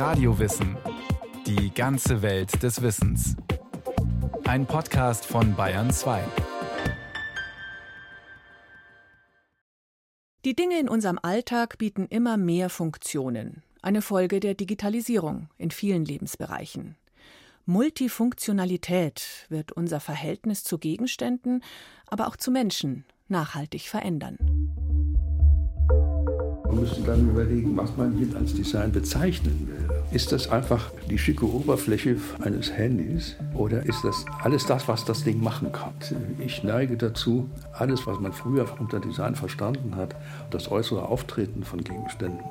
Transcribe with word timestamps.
Radiowissen. 0.00 0.78
Die 1.46 1.74
ganze 1.74 2.22
Welt 2.22 2.62
des 2.62 2.80
Wissens. 2.80 3.36
Ein 4.44 4.64
Podcast 4.64 5.26
von 5.26 5.54
Bayern 5.54 5.90
2. 5.90 6.24
Die 10.46 10.56
Dinge 10.56 10.80
in 10.80 10.88
unserem 10.88 11.18
Alltag 11.20 11.76
bieten 11.76 12.06
immer 12.06 12.38
mehr 12.38 12.70
Funktionen. 12.70 13.62
Eine 13.82 14.00
Folge 14.00 14.40
der 14.40 14.54
Digitalisierung 14.54 15.50
in 15.58 15.70
vielen 15.70 16.06
Lebensbereichen. 16.06 16.96
Multifunktionalität 17.66 19.44
wird 19.50 19.70
unser 19.70 20.00
Verhältnis 20.00 20.64
zu 20.64 20.78
Gegenständen, 20.78 21.62
aber 22.06 22.26
auch 22.26 22.36
zu 22.36 22.50
Menschen 22.50 23.04
nachhaltig 23.28 23.82
verändern. 23.82 24.38
Man 26.64 26.80
müsste 26.80 27.02
dann 27.02 27.28
überlegen, 27.28 27.76
was 27.76 27.94
man 27.98 28.16
hier 28.16 28.34
als 28.34 28.54
Design 28.54 28.92
bezeichnen 28.92 29.68
will. 29.68 29.79
Ist 30.12 30.32
das 30.32 30.50
einfach 30.50 30.90
die 31.08 31.18
schicke 31.18 31.46
Oberfläche 31.46 32.16
eines 32.40 32.72
Handys 32.72 33.36
oder 33.54 33.84
ist 33.86 34.02
das 34.02 34.24
alles 34.42 34.66
das, 34.66 34.88
was 34.88 35.04
das 35.04 35.22
Ding 35.22 35.40
machen 35.40 35.70
kann? 35.70 35.94
Ich 36.38 36.64
neige 36.64 36.96
dazu, 36.96 37.48
alles, 37.72 38.08
was 38.08 38.18
man 38.18 38.32
früher 38.32 38.66
unter 38.80 38.98
Design 38.98 39.36
verstanden 39.36 39.94
hat, 39.94 40.16
das 40.50 40.68
äußere 40.68 41.08
Auftreten 41.08 41.62
von 41.62 41.84
Gegenständen, 41.84 42.44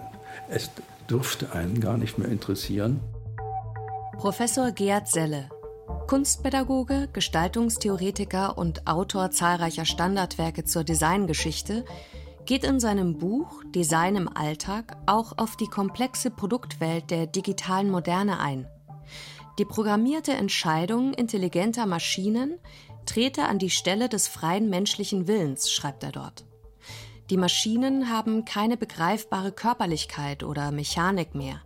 es 0.50 0.72
dürfte 1.10 1.52
einen 1.52 1.82
gar 1.82 1.98
nicht 1.98 2.18
mehr 2.18 2.30
interessieren. 2.30 3.02
Professor 4.18 4.72
Gerd 4.72 5.10
Selle, 5.10 5.50
Kunstpädagoge, 6.08 7.10
Gestaltungstheoretiker 7.12 8.58
und 8.58 8.88
Autor 8.88 9.32
zahlreicher 9.32 9.86
Standardwerke 9.86 10.64
zur 10.64 10.86
Designgeschichte, 10.86 11.84
geht 12.50 12.64
in 12.64 12.80
seinem 12.80 13.20
Buch 13.20 13.64
Design 13.76 14.16
im 14.16 14.28
Alltag 14.28 14.98
auch 15.06 15.38
auf 15.38 15.56
die 15.56 15.68
komplexe 15.68 16.32
Produktwelt 16.32 17.12
der 17.12 17.28
digitalen 17.28 17.92
Moderne 17.92 18.40
ein. 18.40 18.68
Die 19.60 19.66
programmierte 19.66 20.32
Entscheidung 20.32 21.14
intelligenter 21.14 21.86
Maschinen 21.86 22.58
trete 23.06 23.44
an 23.44 23.60
die 23.60 23.70
Stelle 23.70 24.10
des 24.10 24.28
freien 24.28 24.68
menschlichen 24.68 25.28
Willens, 25.28 25.72
schreibt 25.72 26.04
er 26.04 26.12
dort. 26.12 26.44
Die 27.30 27.38
Maschinen 27.38 28.10
haben 28.10 28.46
keine 28.46 28.78
begreifbare 28.78 29.52
Körperlichkeit 29.52 30.44
oder 30.44 30.72
Mechanik 30.72 31.36
mehr. 31.36 31.62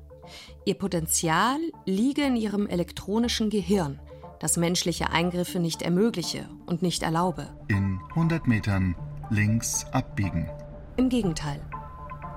Ihr 0.65 0.75
Potenzial 0.75 1.59
liege 1.85 2.23
in 2.23 2.35
ihrem 2.35 2.67
elektronischen 2.67 3.49
Gehirn, 3.49 4.01
das 4.41 4.57
menschliche 4.57 5.11
Eingriffe 5.11 5.61
nicht 5.61 5.81
ermögliche 5.81 6.49
und 6.65 6.81
nicht 6.81 7.03
erlaube. 7.03 7.47
In 7.69 8.01
100 8.09 8.47
Metern 8.47 8.97
links 9.29 9.85
abbiegen. 9.93 10.49
Im 10.95 11.09
Gegenteil. 11.09 11.59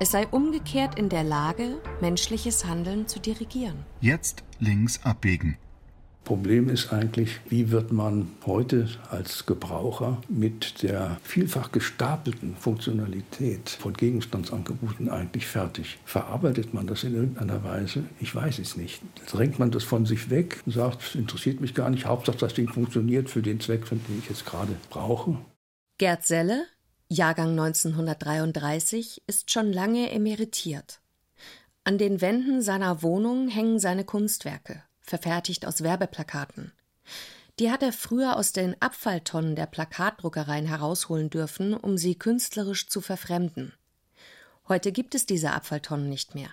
Es 0.01 0.13
sei 0.13 0.27
umgekehrt 0.29 0.99
in 0.99 1.11
der 1.11 1.25
Lage, 1.25 1.77
menschliches 2.01 2.65
Handeln 2.65 3.07
zu 3.07 3.21
dirigieren. 3.21 3.85
Jetzt 4.01 4.45
links 4.61 5.05
abbiegen. 5.05 5.59
Problem 6.25 6.71
ist 6.71 6.93
eigentlich, 6.93 7.39
wie 7.51 7.71
wird 7.71 7.93
man 7.93 8.33
heute 8.47 8.89
als 9.11 9.47
Gebraucher 9.47 10.21
mit 10.29 10.83
der 10.83 11.19
vielfach 11.23 11.71
gestapelten 11.71 12.57
Funktionalität 12.57 13.69
von 13.69 13.93
Gegenstandsangeboten 13.93 15.11
eigentlich 15.11 15.47
fertig? 15.47 15.99
Verarbeitet 16.05 16.73
man 16.73 16.87
das 16.87 17.05
in 17.05 17.15
irgendeiner 17.15 17.63
Weise? 17.63 18.05
Ich 18.21 18.35
weiß 18.35 18.59
es 18.59 18.77
nicht. 18.77 19.03
Drängt 19.31 19.59
man 19.59 19.71
das 19.71 19.85
von 19.85 20.07
sich 20.07 20.31
weg 20.31 20.63
und 20.65 20.73
sagt, 20.73 21.03
es 21.03 21.15
interessiert 21.15 21.61
mich 21.61 21.75
gar 21.75 21.91
nicht, 21.91 22.07
Hauptsache 22.07 22.39
das 22.39 22.55
Ding 22.55 22.69
funktioniert 22.69 23.29
für 23.31 23.43
den 23.43 23.61
Zweck, 23.61 23.89
den 23.89 24.19
ich 24.19 24.29
jetzt 24.29 24.47
gerade 24.47 24.75
brauche? 24.91 25.37
Gerd 25.99 26.27
Selle, 26.27 26.67
Jahrgang 27.09 27.51
1933, 27.51 29.23
ist 29.27 29.51
schon 29.51 29.73
lange 29.73 30.11
emeritiert. 30.11 31.01
An 31.85 31.99
den 31.99 32.21
Wänden 32.21 32.63
seiner 32.63 33.03
Wohnung 33.03 33.49
hängen 33.49 33.79
seine 33.79 34.05
Kunstwerke 34.05 34.83
verfertigt 35.07 35.67
aus 35.67 35.83
Werbeplakaten. 35.83 36.73
Die 37.59 37.71
hat 37.71 37.83
er 37.83 37.93
früher 37.93 38.37
aus 38.37 38.53
den 38.53 38.81
Abfalltonnen 38.83 39.57
der 39.57 39.67
Plakatdruckereien 39.67 40.67
herausholen 40.67 41.31
dürfen, 41.31 41.75
um 41.75 41.97
sie 41.97 42.17
künstlerisch 42.17 42.89
zu 42.89 43.01
verfremden. 43.01 43.73
Heute 44.69 44.93
gibt 44.93 45.15
es 45.15 45.25
diese 45.25 45.53
Abfalltonnen 45.53 46.09
nicht 46.09 46.35
mehr. 46.35 46.51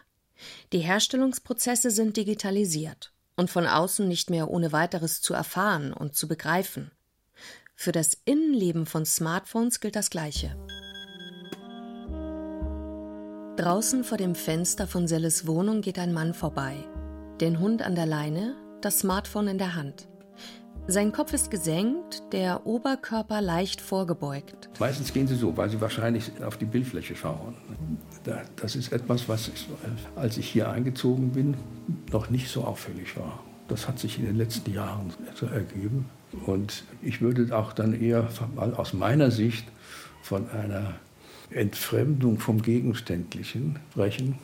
Die 0.71 0.79
Herstellungsprozesse 0.79 1.91
sind 1.91 2.15
digitalisiert 2.15 3.11
und 3.35 3.49
von 3.49 3.65
außen 3.65 4.07
nicht 4.07 4.29
mehr 4.29 4.49
ohne 4.49 4.71
weiteres 4.71 5.21
zu 5.21 5.33
erfahren 5.33 5.93
und 5.93 6.15
zu 6.15 6.27
begreifen. 6.27 6.91
Für 7.75 7.91
das 7.91 8.17
Innenleben 8.25 8.85
von 8.85 9.05
Smartphones 9.05 9.79
gilt 9.79 9.95
das 9.95 10.09
Gleiche. 10.09 10.55
Draußen 13.57 14.03
vor 14.03 14.17
dem 14.17 14.35
Fenster 14.35 14.87
von 14.87 15.07
Selles 15.07 15.45
Wohnung 15.47 15.81
geht 15.81 15.99
ein 15.99 16.13
Mann 16.13 16.33
vorbei 16.33 16.85
den 17.43 17.59
Hund 17.59 17.81
an 17.81 17.95
der 17.95 18.05
Leine, 18.05 18.55
das 18.81 18.99
Smartphone 18.99 19.47
in 19.47 19.57
der 19.57 19.75
Hand. 19.75 20.07
Sein 20.87 21.11
Kopf 21.11 21.33
ist 21.33 21.49
gesenkt, 21.49 22.23
der 22.33 22.65
Oberkörper 22.65 23.41
leicht 23.41 23.81
vorgebeugt. 23.81 24.69
Meistens 24.79 25.13
gehen 25.13 25.27
sie 25.27 25.35
so, 25.35 25.55
weil 25.55 25.69
sie 25.69 25.79
wahrscheinlich 25.79 26.31
auf 26.43 26.57
die 26.57 26.65
Bildfläche 26.65 27.15
schauen. 27.15 27.55
Das 28.55 28.75
ist 28.75 28.91
etwas, 28.91 29.27
was, 29.29 29.51
als 30.15 30.37
ich 30.37 30.49
hier 30.49 30.69
eingezogen 30.69 31.31
bin, 31.31 31.55
noch 32.11 32.29
nicht 32.29 32.49
so 32.49 32.63
auffällig 32.63 33.15
war. 33.17 33.43
Das 33.67 33.87
hat 33.87 33.99
sich 33.99 34.19
in 34.19 34.25
den 34.25 34.37
letzten 34.37 34.73
Jahren 34.73 35.13
so 35.35 35.45
ergeben. 35.45 36.05
Und 36.45 36.83
ich 37.01 37.21
würde 37.21 37.55
auch 37.55 37.73
dann 37.73 37.99
eher 37.99 38.27
aus 38.57 38.93
meiner 38.93 39.31
Sicht 39.31 39.65
von 40.21 40.49
einer 40.49 40.95
Entfremdung 41.51 42.39
vom 42.39 42.61
Gegenständlichen 42.61 43.79
sprechen 43.91 44.39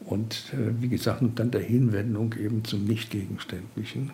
und 0.00 0.52
äh, 0.52 0.80
wie 0.80 0.88
gesagt, 0.88 1.22
dann 1.34 1.50
der 1.50 1.60
Hinwendung 1.60 2.34
eben 2.34 2.64
zum 2.64 2.84
Nicht-Gegenständlichen. 2.84 4.12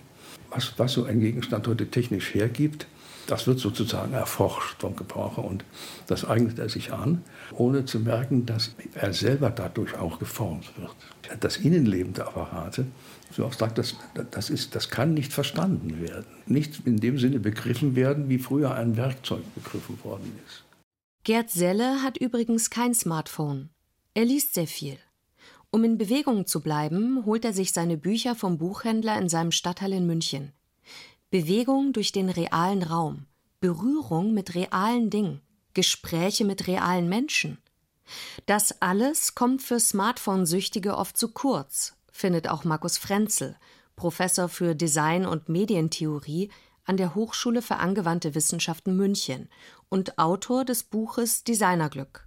Was, 0.51 0.73
was 0.77 0.93
so 0.93 1.05
ein 1.05 1.21
Gegenstand 1.21 1.67
heute 1.67 1.89
technisch 1.89 2.35
hergibt, 2.35 2.87
das 3.27 3.47
wird 3.47 3.59
sozusagen 3.59 4.13
erforscht 4.13 4.81
vom 4.81 4.97
Gebraucher 4.97 5.45
und 5.45 5.65
das 6.07 6.25
eignet 6.25 6.59
er 6.59 6.69
sich 6.69 6.93
an, 6.93 7.23
ohne 7.53 7.85
zu 7.85 8.01
merken, 8.01 8.45
dass 8.45 8.75
er 8.95 9.13
selber 9.13 9.51
dadurch 9.51 9.97
auch 9.97 10.19
geformt 10.19 10.73
wird. 10.79 10.95
Das 11.41 11.57
Innenleben 11.57 12.13
der 12.13 12.29
Apparate, 12.29 12.87
so 13.31 13.47
abstrakt, 13.47 13.79
das, 13.79 13.97
das, 14.31 14.51
ist, 14.51 14.75
das 14.75 14.91
kann 14.91 15.15
nicht 15.15 15.33
verstanden 15.33 16.01
werden, 16.01 16.27
nicht 16.47 16.87
in 16.87 16.99
dem 16.99 17.19
Sinne 17.19 17.41
begriffen 17.41 17.97
werden, 17.97 18.29
wie 18.29 18.39
früher 18.39 18.75
ein 18.75 18.97
Werkzeug 18.97 19.43
begriffen 19.55 19.99
worden 20.05 20.39
ist. 20.47 20.65
Gerd 21.25 21.51
Selle 21.51 22.03
hat 22.03 22.19
übrigens 22.19 22.69
kein 22.69 22.93
Smartphone. 22.93 23.71
Er 24.13 24.27
liest 24.27 24.55
sehr 24.55 24.67
viel. 24.67 24.99
Um 25.75 25.83
in 25.83 25.99
Bewegung 25.99 26.47
zu 26.47 26.61
bleiben, 26.61 27.25
holt 27.27 27.45
er 27.45 27.53
sich 27.53 27.73
seine 27.73 27.97
Bücher 27.97 28.37
vom 28.37 28.59
Buchhändler 28.59 29.19
in 29.19 29.29
seinem 29.29 29.51
Stadtteil 29.51 29.93
in 29.95 30.07
München. 30.07 30.53
Bewegung 31.31 31.93
durch 31.93 32.13
den 32.13 32.31
realen 32.31 32.85
Raum, 32.85 33.27
Berührung 33.59 34.35
mit 34.35 34.55
realen 34.55 35.11
Dingen, 35.11 35.41
Gespräche 35.73 36.45
mit 36.45 36.69
realen 36.69 37.09
Menschen. 37.09 37.59
Das 38.47 38.83
alles 38.83 39.35
kommt 39.35 39.63
für 39.63 39.81
Smartphone-Süchtige 39.81 40.97
oft 40.97 41.17
zu 41.17 41.33
kurz, 41.33 41.97
findet 42.13 42.47
auch 42.47 42.63
Markus 42.63 42.97
Frenzel, 42.97 43.57
Professor 43.97 44.49
für 44.49 44.77
Design- 44.77 45.27
und 45.27 45.49
Medientheorie 45.49 46.51
an 46.85 46.99
der 46.99 47.17
Hochschule 47.17 47.63
für 47.63 47.79
angewandte 47.79 48.37
Wissenschaften 48.37 48.95
München 48.95 49.49
und 49.89 50.19
Autor 50.19 50.65
des 50.65 50.85
Buches 50.85 51.43
Designerglück. 51.43 52.24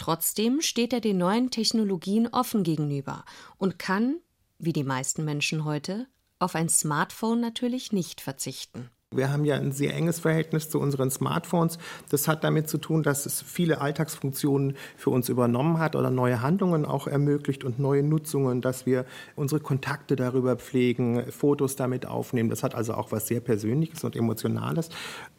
Trotzdem 0.00 0.62
steht 0.62 0.94
er 0.94 1.02
den 1.02 1.18
neuen 1.18 1.50
Technologien 1.50 2.26
offen 2.28 2.62
gegenüber 2.62 3.26
und 3.58 3.78
kann, 3.78 4.16
wie 4.58 4.72
die 4.72 4.82
meisten 4.82 5.26
Menschen 5.26 5.66
heute, 5.66 6.06
auf 6.38 6.54
ein 6.54 6.70
Smartphone 6.70 7.38
natürlich 7.38 7.92
nicht 7.92 8.22
verzichten. 8.22 8.88
Wir 9.12 9.32
haben 9.32 9.44
ja 9.44 9.56
ein 9.56 9.72
sehr 9.72 9.92
enges 9.96 10.20
Verhältnis 10.20 10.68
zu 10.68 10.78
unseren 10.78 11.10
Smartphones. 11.10 11.78
Das 12.10 12.28
hat 12.28 12.44
damit 12.44 12.68
zu 12.68 12.78
tun, 12.78 13.02
dass 13.02 13.26
es 13.26 13.42
viele 13.42 13.80
Alltagsfunktionen 13.80 14.76
für 14.96 15.10
uns 15.10 15.28
übernommen 15.28 15.80
hat 15.80 15.96
oder 15.96 16.10
neue 16.10 16.42
Handlungen 16.42 16.84
auch 16.84 17.08
ermöglicht 17.08 17.64
und 17.64 17.80
neue 17.80 18.04
Nutzungen, 18.04 18.60
dass 18.60 18.86
wir 18.86 19.04
unsere 19.34 19.60
Kontakte 19.60 20.14
darüber 20.14 20.54
pflegen, 20.54 21.24
Fotos 21.32 21.74
damit 21.74 22.06
aufnehmen. 22.06 22.50
Das 22.50 22.62
hat 22.62 22.76
also 22.76 22.94
auch 22.94 23.10
was 23.10 23.26
sehr 23.26 23.40
Persönliches 23.40 24.04
und 24.04 24.14
Emotionales. 24.14 24.90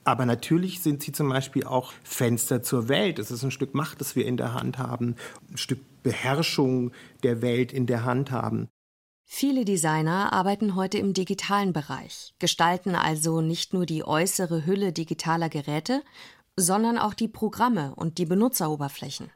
Aber 0.04 0.25
natürlich 0.25 0.81
sind 0.81 1.01
sie 1.01 1.13
zum 1.13 1.30
Beispiel 1.30 1.63
auch 1.63 1.94
Fenster 2.04 2.62
zur 2.63 2.90
Welt. 2.90 3.19
Es 3.19 3.31
ist 3.31 3.42
ein 3.42 3.51
Stück 3.51 3.74
Macht, 3.74 4.01
das 4.01 4.18
wir 4.18 4.25
in 4.25 4.36
der 4.36 4.54
Hand 4.54 4.80
haben, 4.80 5.16
ein 5.50 5.56
Stück 5.56 5.80
Beherrschung 6.04 6.92
der 7.24 7.42
Welt 7.42 7.72
in 7.72 7.86
der 7.86 8.04
Hand 8.04 8.31
haben. 8.31 8.68
Viele 9.33 9.63
Designer 9.63 10.33
arbeiten 10.33 10.75
heute 10.75 10.98
im 10.98 11.13
digitalen 11.13 11.72
Bereich, 11.72 12.36
gestalten 12.38 12.95
also 12.95 13.39
nicht 13.39 13.74
nur 13.74 13.86
die 13.86 14.04
äußere 14.04 14.66
Hülle 14.66 14.92
digitaler 14.92 15.48
Geräte, 15.48 16.04
sondern 16.57 16.98
auch 16.98 17.13
die 17.13 17.30
Programme 17.30 17.95
und 17.95 18.18
die 18.18 18.25
Benutzeroberflächen. 18.25 19.31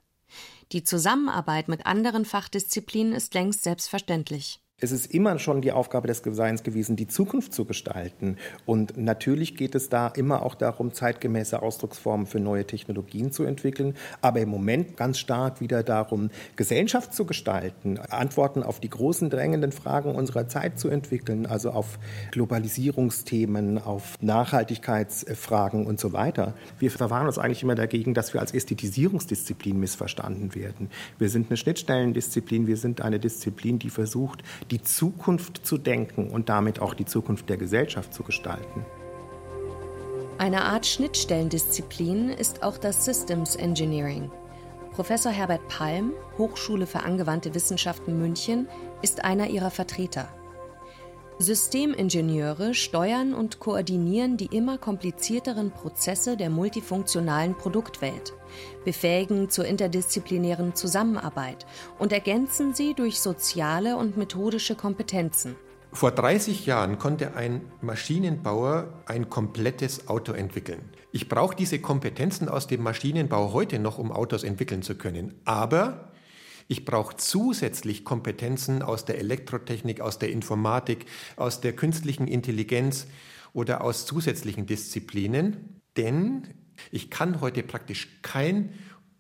Die 0.74 0.84
Zusammenarbeit 0.84 1.70
mit 1.70 1.86
anderen 1.86 2.26
Fachdisziplinen 2.26 3.14
ist 3.14 3.34
längst 3.34 3.64
selbstverständlich. 3.64 4.60
Es 4.82 4.92
ist 4.92 5.14
immer 5.14 5.40
schon 5.40 5.62
die 5.62 5.72
Aufgabe 5.72 6.10
des 6.10 6.22
Designs 6.22 6.62
gewesen, 6.62 6.98
die 6.98 7.08
Zukunft 7.08 7.54
zu 7.54 7.64
gestalten. 7.64 8.36
Und 8.66 8.98
natürlich 8.98 9.56
geht 9.56 9.74
es 9.74 9.88
da 9.88 10.10
immer 10.10 10.44
auch 10.44 10.54
darum, 10.54 10.92
zeitgemäße 10.94 11.62
Ausdrucksformen 11.62 12.26
für 12.28 12.42
neue 12.42 12.68
Technologien 12.68 13.32
zu 13.32 13.46
entwickeln. 13.46 13.94
Aber 14.20 14.42
im 14.42 14.50
Moment 14.50 14.98
ganz 14.98 15.18
stark 15.18 15.62
wieder 15.62 15.82
darum, 15.82 16.30
Gesellschaft 16.58 17.14
zu 17.14 17.26
gestalten, 17.26 18.00
Antworten 18.00 18.64
auf 18.64 18.82
die 18.82 18.90
großen 18.90 19.30
drängenden 19.30 19.72
Fragen 19.72 20.14
unserer 20.14 20.50
Zeit 20.50 20.78
zu 20.78 20.90
entwickeln, 20.90 21.46
also 21.46 21.72
auf 21.72 21.98
Globalisierungsthemen, 22.32 23.78
auf 23.78 24.16
Nachhaltigkeitsfragen 24.20 25.86
und 25.86 26.02
so 26.02 26.12
weiter. 26.12 26.54
Wir 26.80 26.92
verwahren 26.92 27.28
uns 27.28 27.38
eigentlich 27.38 27.64
immer 27.64 27.76
dagegen, 27.76 28.14
dass 28.14 28.34
wir 28.34 28.42
als 28.42 28.54
Ästhetisierungsdisziplin 28.54 29.80
missverstanden 29.80 30.54
werden. 30.54 30.90
Wir 31.18 31.30
sind 31.30 31.48
eine 31.48 31.56
Schnittstellendisziplin, 31.56 32.68
wir 32.68 32.76
sind 32.76 33.00
eine 33.00 33.22
Disziplin, 33.22 33.80
die 33.80 33.90
versucht, 33.90 34.44
die 34.72 34.82
Zukunft 34.82 35.66
zu 35.66 35.78
denken 35.78 36.30
und 36.30 36.50
damit 36.50 36.80
auch 36.80 36.94
die 36.94 37.06
Zukunft 37.06 37.50
der 37.50 37.58
Gesellschaft 37.58 38.14
zu 38.14 38.24
gestalten. 38.24 38.86
Eine 40.38 40.64
Art 40.64 40.86
Schnittstellendisziplin 40.86 42.30
ist 42.30 42.64
auch 42.64 42.78
das 42.78 43.06
Systems 43.06 43.56
Engineering. 43.56 44.32
Professor 44.92 45.32
Herbert 45.32 45.68
Palm, 45.68 46.12
Hochschule 46.38 46.88
für 46.88 47.04
angewandte 47.04 47.54
Wissenschaften 47.54 48.20
München, 48.20 48.68
ist 49.02 49.24
einer 49.24 49.48
ihrer 49.48 49.72
Vertreter. 49.72 50.28
Systemingenieure 51.38 52.74
steuern 52.74 53.34
und 53.34 53.60
koordinieren 53.60 54.38
die 54.38 54.56
immer 54.56 54.78
komplizierteren 54.78 55.72
Prozesse 55.72 56.38
der 56.38 56.50
multifunktionalen 56.50 57.56
Produktwelt, 57.56 58.34
befähigen 58.86 59.50
zur 59.50 59.66
interdisziplinären 59.66 60.76
Zusammenarbeit 60.76 61.66
und 62.00 62.14
ergänzen 62.14 62.74
sie 62.74 62.94
durch 62.94 63.20
soziale 63.20 63.98
und 63.98 64.16
methodische 64.16 64.76
Kompetenzen. 64.76 65.58
Vor 65.92 66.12
30 66.12 66.66
Jahren 66.66 67.00
konnte 67.00 67.36
ein 67.36 67.62
Maschinenbauer 67.82 68.88
ein 69.06 69.30
komplettes 69.30 70.08
Auto 70.08 70.32
entwickeln. 70.32 70.90
Ich 71.12 71.28
brauche 71.28 71.56
diese 71.56 71.80
Kompetenzen 71.80 72.48
aus 72.48 72.68
dem 72.68 72.82
Maschinenbau 72.82 73.52
heute 73.52 73.80
noch, 73.80 73.98
um 73.98 74.12
Autos 74.12 74.44
entwickeln 74.44 74.84
zu 74.84 74.96
können. 74.96 75.34
Aber 75.46 76.12
ich 76.68 76.86
brauche 76.86 77.16
zusätzlich 77.18 78.04
Kompetenzen 78.04 78.82
aus 78.82 79.06
der 79.06 79.20
Elektrotechnik, 79.20 80.02
aus 80.02 80.20
der 80.20 80.32
Informatik, 80.32 81.06
aus 81.36 81.62
der 81.62 81.74
künstlichen 81.74 82.28
Intelligenz 82.28 83.08
oder 83.54 83.82
aus 83.82 84.06
zusätzlichen 84.06 84.66
Disziplinen, 84.66 85.82
denn 85.98 86.48
ich 86.92 87.10
kann 87.10 87.42
heute 87.42 87.64
praktisch 87.64 88.20
kein 88.22 88.74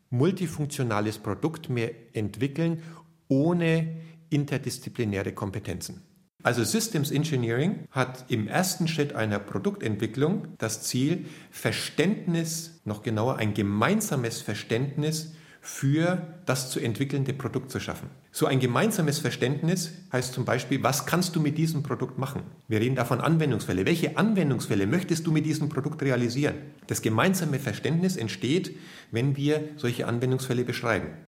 multifunktionales 0.09 1.19
Produkt 1.19 1.69
mehr 1.69 1.92
entwickeln 2.13 2.81
ohne 3.27 3.95
interdisziplinäre 4.30 5.33
Kompetenzen. 5.33 6.01
Also 6.44 6.63
Systems 6.63 7.09
Engineering 7.09 7.88
hat 7.89 8.25
im 8.30 8.47
ersten 8.47 8.88
Schritt 8.88 9.13
einer 9.13 9.39
Produktentwicklung 9.39 10.50
das 10.59 10.83
Ziel, 10.83 11.25
Verständnis, 11.50 12.81
noch 12.86 13.01
genauer 13.01 13.38
ein 13.38 13.56
gemeinsames 13.56 14.42
Verständnis 14.42 15.33
für 15.66 16.22
das 16.46 16.70
zu 16.70 16.80
entwickelnde 16.80 17.34
Produkt 17.34 17.72
zu 17.72 17.80
schaffen. 17.80 18.12
So 18.32 18.46
ein 18.46 18.60
gemeinsames 18.60 19.18
Verständnis 19.18 19.90
heißt 20.12 20.32
zum 20.32 20.46
Beispiel, 20.46 20.84
was 20.84 21.08
kannst 21.08 21.36
du 21.36 21.40
mit 21.40 21.58
diesem 21.58 21.82
Produkt 21.82 22.20
machen? 22.20 22.44
Wir 22.68 22.82
reden 22.82 22.96
davon 22.96 23.20
Anwendungsfälle. 23.20 23.84
Welche 23.88 24.16
Anwendungsfälle 24.16 24.86
möchtest 24.86 25.26
du 25.26 25.32
mit 25.32 25.44
diesem 25.44 25.70
Produkt 25.70 26.04
realisieren? 26.04 26.56
Das 26.86 27.02
gemeinsame 27.02 27.58
Verständnis 27.58 28.16
entsteht, 28.16 28.78
wenn 29.10 29.36
wir 29.38 29.70
solche 29.78 30.06
Anwendungsfälle 30.06 30.66
beschreiben. 30.66 31.26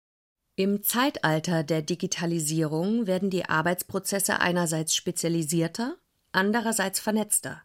Im 0.56 0.82
Zeitalter 0.82 1.62
der 1.62 1.82
Digitalisierung 1.82 3.06
werden 3.06 3.28
die 3.28 3.44
Arbeitsprozesse 3.44 4.40
einerseits 4.40 4.96
spezialisierter, 4.96 5.96
andererseits 6.32 7.00
vernetzter. 7.00 7.60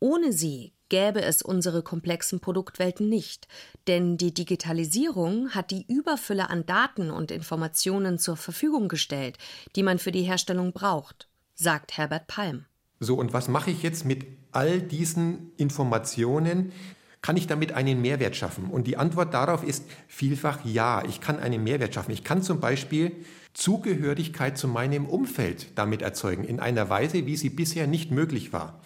Ohne 0.00 0.32
sie 0.32 0.72
gäbe 0.88 1.22
es 1.22 1.42
unsere 1.42 1.82
komplexen 1.82 2.40
Produktwelten 2.40 3.08
nicht, 3.08 3.48
denn 3.86 4.16
die 4.16 4.32
Digitalisierung 4.32 5.50
hat 5.50 5.70
die 5.70 5.86
Überfülle 5.88 6.50
an 6.50 6.66
Daten 6.66 7.10
und 7.10 7.30
Informationen 7.30 8.18
zur 8.18 8.36
Verfügung 8.36 8.88
gestellt, 8.88 9.38
die 9.74 9.82
man 9.82 9.98
für 9.98 10.12
die 10.12 10.22
Herstellung 10.22 10.72
braucht, 10.72 11.28
sagt 11.54 11.96
Herbert 11.96 12.26
Palm. 12.26 12.66
So, 13.00 13.16
und 13.16 13.32
was 13.32 13.48
mache 13.48 13.70
ich 13.70 13.82
jetzt 13.82 14.04
mit 14.04 14.26
all 14.52 14.80
diesen 14.80 15.52
Informationen? 15.56 16.72
Kann 17.20 17.36
ich 17.36 17.46
damit 17.46 17.72
einen 17.72 18.00
Mehrwert 18.00 18.36
schaffen? 18.36 18.70
Und 18.70 18.86
die 18.86 18.96
Antwort 18.96 19.34
darauf 19.34 19.64
ist 19.64 19.84
vielfach 20.06 20.64
ja, 20.64 21.04
ich 21.04 21.20
kann 21.20 21.38
einen 21.38 21.62
Mehrwert 21.64 21.94
schaffen. 21.94 22.12
Ich 22.12 22.24
kann 22.24 22.42
zum 22.42 22.60
Beispiel 22.60 23.12
Zugehörigkeit 23.52 24.56
zu 24.56 24.68
meinem 24.68 25.06
Umfeld 25.06 25.76
damit 25.76 26.02
erzeugen, 26.02 26.44
in 26.44 26.60
einer 26.60 26.88
Weise, 26.88 27.26
wie 27.26 27.36
sie 27.36 27.50
bisher 27.50 27.86
nicht 27.86 28.10
möglich 28.10 28.52
war. 28.52 28.80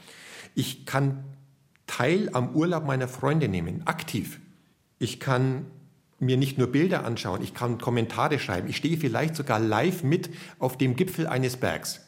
Ich 0.55 0.87
kann 0.87 1.25
Teil 1.91 2.31
am 2.35 2.55
Urlaub 2.55 2.87
meiner 2.87 3.09
Freunde 3.09 3.49
nehmen, 3.49 3.85
aktiv. 3.85 4.39
Ich 5.01 5.19
kann 5.19 5.67
mir 6.21 6.37
nicht 6.37 6.57
nur 6.57 6.69
Bilder 6.69 7.05
anschauen, 7.05 7.43
ich 7.43 7.53
kann 7.53 7.79
Kommentare 7.79 8.39
schreiben, 8.39 8.69
ich 8.69 8.77
stehe 8.77 8.97
vielleicht 8.97 9.35
sogar 9.35 9.59
live 9.59 10.05
mit 10.05 10.31
auf 10.61 10.79
dem 10.79 10.95
Gipfel 10.95 11.27
eines 11.27 11.57
Bergs. 11.57 12.01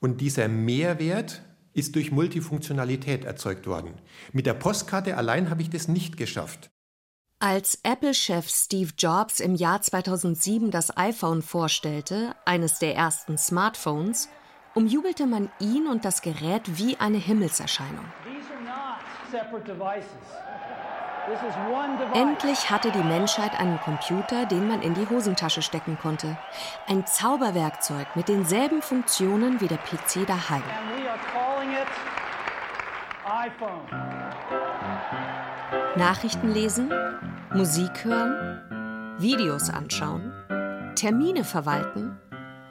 Und 0.00 0.20
dieser 0.20 0.46
Mehrwert 0.48 1.40
ist 1.72 1.96
durch 1.96 2.12
Multifunktionalität 2.12 3.24
erzeugt 3.24 3.66
worden. 3.66 3.94
Mit 4.32 4.44
der 4.44 4.52
Postkarte 4.52 5.16
allein 5.16 5.48
habe 5.48 5.62
ich 5.62 5.70
das 5.70 5.88
nicht 5.88 6.18
geschafft. 6.18 6.68
Als 7.38 7.78
Apple-Chef 7.84 8.46
Steve 8.46 8.90
Jobs 8.98 9.40
im 9.40 9.54
Jahr 9.54 9.80
2007 9.80 10.70
das 10.70 10.94
iPhone 10.98 11.40
vorstellte, 11.40 12.34
eines 12.44 12.78
der 12.78 12.94
ersten 12.94 13.38
Smartphones, 13.38 14.28
umjubelte 14.74 15.26
man 15.26 15.50
ihn 15.60 15.86
und 15.86 16.04
das 16.04 16.20
Gerät 16.20 16.78
wie 16.78 16.96
eine 16.98 17.18
Himmelserscheinung. 17.18 18.04
Endlich 22.14 22.70
hatte 22.70 22.90
die 22.90 23.02
Menschheit 23.02 23.58
einen 23.58 23.78
Computer, 23.80 24.46
den 24.46 24.66
man 24.66 24.82
in 24.82 24.94
die 24.94 25.08
Hosentasche 25.08 25.62
stecken 25.62 25.96
konnte. 26.00 26.36
Ein 26.88 27.06
Zauberwerkzeug 27.06 28.16
mit 28.16 28.28
denselben 28.28 28.82
Funktionen 28.82 29.60
wie 29.60 29.68
der 29.68 29.78
PC 29.78 30.26
daheim. 30.26 30.62
Nachrichten 35.96 36.52
lesen, 36.52 36.92
Musik 37.54 38.04
hören, 38.04 39.16
Videos 39.18 39.70
anschauen, 39.70 40.32
Termine 40.96 41.44
verwalten, 41.44 42.18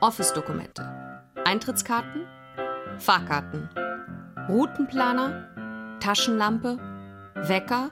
Office-Dokumente, 0.02 0.84
Eintrittskarten, 1.46 2.28
Fahrkarten, 2.98 3.70
Routenplaner, 4.50 5.51
Taschenlampe, 6.02 6.78
Wecker, 7.36 7.92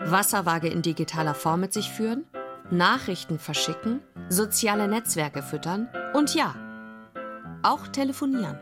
Wasserwaage 0.00 0.68
in 0.68 0.82
digitaler 0.82 1.34
Form 1.34 1.60
mit 1.60 1.72
sich 1.74 1.90
führen, 1.90 2.24
Nachrichten 2.70 3.38
verschicken, 3.38 4.00
soziale 4.30 4.88
Netzwerke 4.88 5.42
füttern 5.42 5.88
und 6.14 6.34
ja, 6.34 6.54
auch 7.62 7.86
telefonieren. 7.88 8.58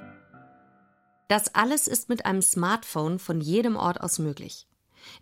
Das 1.28 1.54
alles 1.54 1.86
ist 1.86 2.08
mit 2.08 2.26
einem 2.26 2.42
Smartphone 2.42 3.18
von 3.20 3.40
jedem 3.40 3.76
Ort 3.76 4.00
aus 4.00 4.18
möglich. 4.18 4.66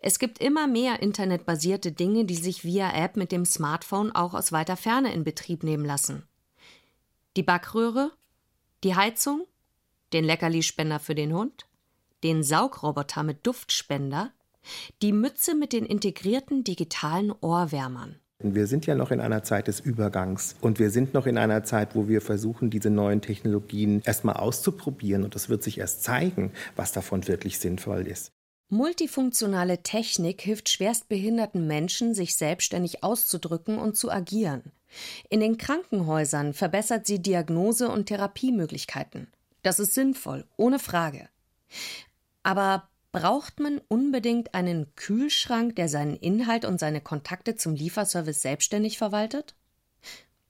Es 0.00 0.18
gibt 0.18 0.38
immer 0.38 0.66
mehr 0.66 1.02
internetbasierte 1.02 1.92
Dinge, 1.92 2.24
die 2.24 2.36
sich 2.36 2.64
via 2.64 2.92
App 2.92 3.16
mit 3.16 3.30
dem 3.30 3.44
Smartphone 3.44 4.10
auch 4.14 4.32
aus 4.32 4.52
weiter 4.52 4.76
Ferne 4.76 5.12
in 5.12 5.22
Betrieb 5.22 5.62
nehmen 5.62 5.84
lassen. 5.84 6.26
Die 7.36 7.42
Backröhre, 7.42 8.10
die 8.84 8.96
Heizung, 8.96 9.46
den 10.14 10.24
Leckerlispender 10.24 10.98
für 10.98 11.14
den 11.14 11.34
Hund, 11.34 11.66
den 12.22 12.42
Saugroboter 12.42 13.22
mit 13.22 13.46
Duftspender, 13.46 14.32
die 15.02 15.12
Mütze 15.12 15.54
mit 15.54 15.72
den 15.72 15.86
integrierten 15.86 16.64
digitalen 16.64 17.32
Ohrwärmern. 17.40 18.16
Wir 18.42 18.66
sind 18.66 18.86
ja 18.86 18.94
noch 18.94 19.10
in 19.10 19.20
einer 19.20 19.42
Zeit 19.42 19.68
des 19.68 19.80
Übergangs 19.80 20.56
und 20.62 20.78
wir 20.78 20.90
sind 20.90 21.12
noch 21.12 21.26
in 21.26 21.36
einer 21.36 21.62
Zeit, 21.62 21.94
wo 21.94 22.08
wir 22.08 22.22
versuchen, 22.22 22.70
diese 22.70 22.88
neuen 22.88 23.20
Technologien 23.20 24.00
erstmal 24.04 24.36
auszuprobieren 24.36 25.24
und 25.24 25.36
es 25.36 25.50
wird 25.50 25.62
sich 25.62 25.78
erst 25.78 26.02
zeigen, 26.02 26.52
was 26.74 26.92
davon 26.92 27.28
wirklich 27.28 27.58
sinnvoll 27.58 28.06
ist. 28.06 28.32
Multifunktionale 28.70 29.82
Technik 29.82 30.40
hilft 30.40 30.70
schwerstbehinderten 30.70 31.66
Menschen, 31.66 32.14
sich 32.14 32.36
selbstständig 32.36 33.02
auszudrücken 33.02 33.78
und 33.78 33.96
zu 33.96 34.10
agieren. 34.10 34.72
In 35.28 35.40
den 35.40 35.58
Krankenhäusern 35.58 36.54
verbessert 36.54 37.06
sie 37.06 37.20
Diagnose 37.20 37.90
und 37.90 38.06
Therapiemöglichkeiten. 38.06 39.26
Das 39.62 39.80
ist 39.80 39.92
sinnvoll, 39.92 40.46
ohne 40.56 40.78
Frage. 40.78 41.28
Aber 42.42 42.88
braucht 43.12 43.60
man 43.60 43.80
unbedingt 43.88 44.54
einen 44.54 44.94
Kühlschrank, 44.94 45.76
der 45.76 45.88
seinen 45.88 46.16
Inhalt 46.16 46.64
und 46.64 46.78
seine 46.78 47.00
Kontakte 47.00 47.56
zum 47.56 47.74
Lieferservice 47.74 48.42
selbstständig 48.42 48.98
verwaltet? 48.98 49.54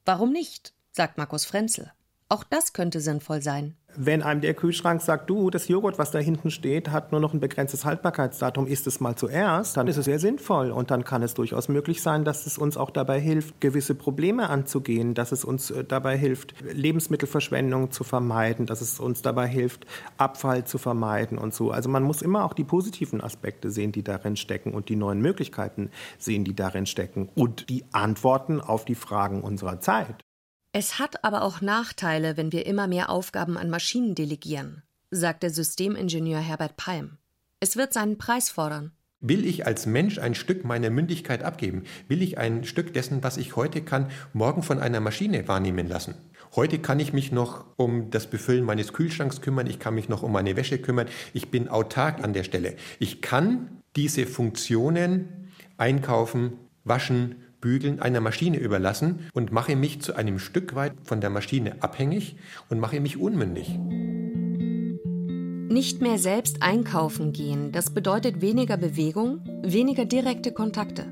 Warum 0.04 0.32
nicht? 0.32 0.74
sagt 0.92 1.18
Markus 1.18 1.44
Frenzel. 1.44 1.92
Auch 2.28 2.44
das 2.44 2.72
könnte 2.72 3.00
sinnvoll 3.00 3.42
sein. 3.42 3.76
Wenn 3.96 4.22
einem 4.22 4.40
der 4.40 4.54
Kühlschrank 4.54 5.02
sagt, 5.02 5.28
du, 5.28 5.50
das 5.50 5.68
Joghurt, 5.68 5.98
was 5.98 6.10
da 6.10 6.18
hinten 6.18 6.50
steht, 6.50 6.90
hat 6.90 7.12
nur 7.12 7.20
noch 7.20 7.34
ein 7.34 7.40
begrenztes 7.40 7.84
Haltbarkeitsdatum, 7.84 8.66
isst 8.66 8.86
es 8.86 9.00
mal 9.00 9.16
zuerst, 9.16 9.76
dann 9.76 9.88
ist 9.88 9.96
es 9.96 10.04
sehr 10.04 10.18
sinnvoll. 10.18 10.70
Und 10.70 10.90
dann 10.90 11.04
kann 11.04 11.22
es 11.22 11.34
durchaus 11.34 11.68
möglich 11.68 12.02
sein, 12.02 12.24
dass 12.24 12.46
es 12.46 12.58
uns 12.58 12.76
auch 12.76 12.90
dabei 12.90 13.20
hilft, 13.20 13.60
gewisse 13.60 13.94
Probleme 13.94 14.48
anzugehen, 14.48 15.14
dass 15.14 15.32
es 15.32 15.44
uns 15.44 15.70
äh, 15.70 15.84
dabei 15.84 16.16
hilft, 16.16 16.54
Lebensmittelverschwendung 16.72 17.90
zu 17.90 18.04
vermeiden, 18.04 18.66
dass 18.66 18.80
es 18.80 19.00
uns 19.00 19.22
dabei 19.22 19.48
hilft, 19.48 19.86
Abfall 20.16 20.64
zu 20.64 20.78
vermeiden 20.78 21.38
und 21.38 21.52
so. 21.52 21.70
Also 21.70 21.88
man 21.88 22.02
muss 22.02 22.22
immer 22.22 22.44
auch 22.44 22.54
die 22.54 22.64
positiven 22.64 23.20
Aspekte 23.20 23.70
sehen, 23.70 23.92
die 23.92 24.04
darin 24.04 24.36
stecken 24.36 24.72
und 24.72 24.88
die 24.88 24.96
neuen 24.96 25.20
Möglichkeiten 25.20 25.90
sehen, 26.18 26.44
die 26.44 26.54
darin 26.54 26.86
stecken 26.86 27.28
und 27.34 27.68
die 27.68 27.84
Antworten 27.92 28.60
auf 28.60 28.84
die 28.84 28.94
Fragen 28.94 29.42
unserer 29.42 29.80
Zeit. 29.80 30.24
Es 30.72 31.00
hat 31.00 31.24
aber 31.24 31.42
auch 31.42 31.60
Nachteile, 31.60 32.36
wenn 32.36 32.52
wir 32.52 32.64
immer 32.64 32.86
mehr 32.86 33.10
Aufgaben 33.10 33.58
an 33.58 33.70
Maschinen 33.70 34.14
delegieren, 34.14 34.82
sagt 35.10 35.42
der 35.42 35.50
Systemingenieur 35.50 36.38
Herbert 36.38 36.76
Palm. 36.76 37.18
Es 37.58 37.76
wird 37.76 37.92
seinen 37.92 38.18
Preis 38.18 38.50
fordern. 38.50 38.92
Will 39.20 39.44
ich 39.44 39.66
als 39.66 39.84
Mensch 39.86 40.18
ein 40.18 40.36
Stück 40.36 40.64
meiner 40.64 40.90
Mündigkeit 40.90 41.42
abgeben? 41.42 41.82
Will 42.06 42.22
ich 42.22 42.38
ein 42.38 42.62
Stück 42.62 42.94
dessen, 42.94 43.24
was 43.24 43.36
ich 43.36 43.56
heute 43.56 43.82
kann, 43.82 44.12
morgen 44.32 44.62
von 44.62 44.78
einer 44.78 45.00
Maschine 45.00 45.48
wahrnehmen 45.48 45.88
lassen? 45.88 46.14
Heute 46.54 46.78
kann 46.78 47.00
ich 47.00 47.12
mich 47.12 47.32
noch 47.32 47.64
um 47.76 48.10
das 48.10 48.30
Befüllen 48.30 48.64
meines 48.64 48.92
Kühlschranks 48.92 49.40
kümmern, 49.40 49.66
ich 49.66 49.80
kann 49.80 49.94
mich 49.96 50.08
noch 50.08 50.22
um 50.22 50.30
meine 50.30 50.54
Wäsche 50.54 50.78
kümmern, 50.78 51.08
ich 51.34 51.50
bin 51.50 51.68
autark 51.68 52.22
an 52.22 52.32
der 52.32 52.44
Stelle. 52.44 52.76
Ich 53.00 53.20
kann 53.20 53.82
diese 53.96 54.24
Funktionen 54.24 55.50
einkaufen, 55.76 56.52
waschen, 56.84 57.42
Bügeln 57.60 58.00
einer 58.00 58.20
Maschine 58.20 58.58
überlassen 58.58 59.20
und 59.34 59.52
mache 59.52 59.76
mich 59.76 60.00
zu 60.00 60.14
einem 60.14 60.38
Stück 60.38 60.74
weit 60.74 60.94
von 61.02 61.20
der 61.20 61.30
Maschine 61.30 61.82
abhängig 61.82 62.36
und 62.68 62.80
mache 62.80 63.00
mich 63.00 63.18
unmündig. 63.18 63.78
Nicht 65.68 66.02
mehr 66.02 66.18
selbst 66.18 66.62
einkaufen 66.62 67.32
gehen, 67.32 67.70
das 67.70 67.90
bedeutet 67.90 68.40
weniger 68.40 68.76
Bewegung, 68.76 69.40
weniger 69.62 70.04
direkte 70.04 70.52
Kontakte. 70.52 71.06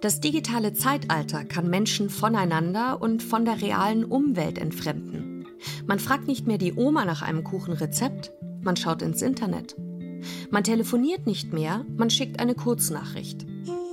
Das 0.00 0.20
digitale 0.20 0.72
Zeitalter 0.72 1.44
kann 1.44 1.68
Menschen 1.68 2.10
voneinander 2.10 3.00
und 3.00 3.22
von 3.22 3.44
der 3.44 3.60
realen 3.60 4.04
Umwelt 4.04 4.58
entfremden. 4.58 5.46
Man 5.86 5.98
fragt 5.98 6.26
nicht 6.26 6.46
mehr 6.46 6.58
die 6.58 6.74
Oma 6.74 7.04
nach 7.04 7.22
einem 7.22 7.44
Kuchenrezept, 7.44 8.32
man 8.62 8.76
schaut 8.76 9.02
ins 9.02 9.22
Internet. 9.22 9.76
Man 10.50 10.64
telefoniert 10.64 11.26
nicht 11.26 11.52
mehr, 11.52 11.84
man 11.96 12.10
schickt 12.10 12.38
eine 12.40 12.54
Kurznachricht. 12.54 13.46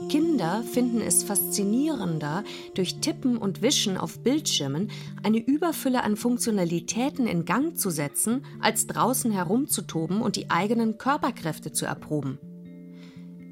Kinder 0.10 0.64
finden 0.64 1.02
es 1.02 1.22
faszinierender, 1.22 2.44
durch 2.74 3.00
Tippen 3.00 3.38
und 3.38 3.62
Wischen 3.62 3.96
auf 3.96 4.24
Bildschirmen 4.24 4.90
eine 5.22 5.38
Überfülle 5.38 6.04
an 6.04 6.16
Funktionalitäten 6.16 7.28
in 7.28 7.46
Gang 7.46 7.78
zu 7.78 7.92
setzen, 7.92 8.44
als 8.60 8.88
draußen 8.88 9.32
herumzutoben 9.32 10.22
und 10.22 10.36
die 10.36 10.50
eigenen 10.50 10.98
Körperkräfte 10.98 11.72
zu 11.72 11.86
erproben. 11.86 12.40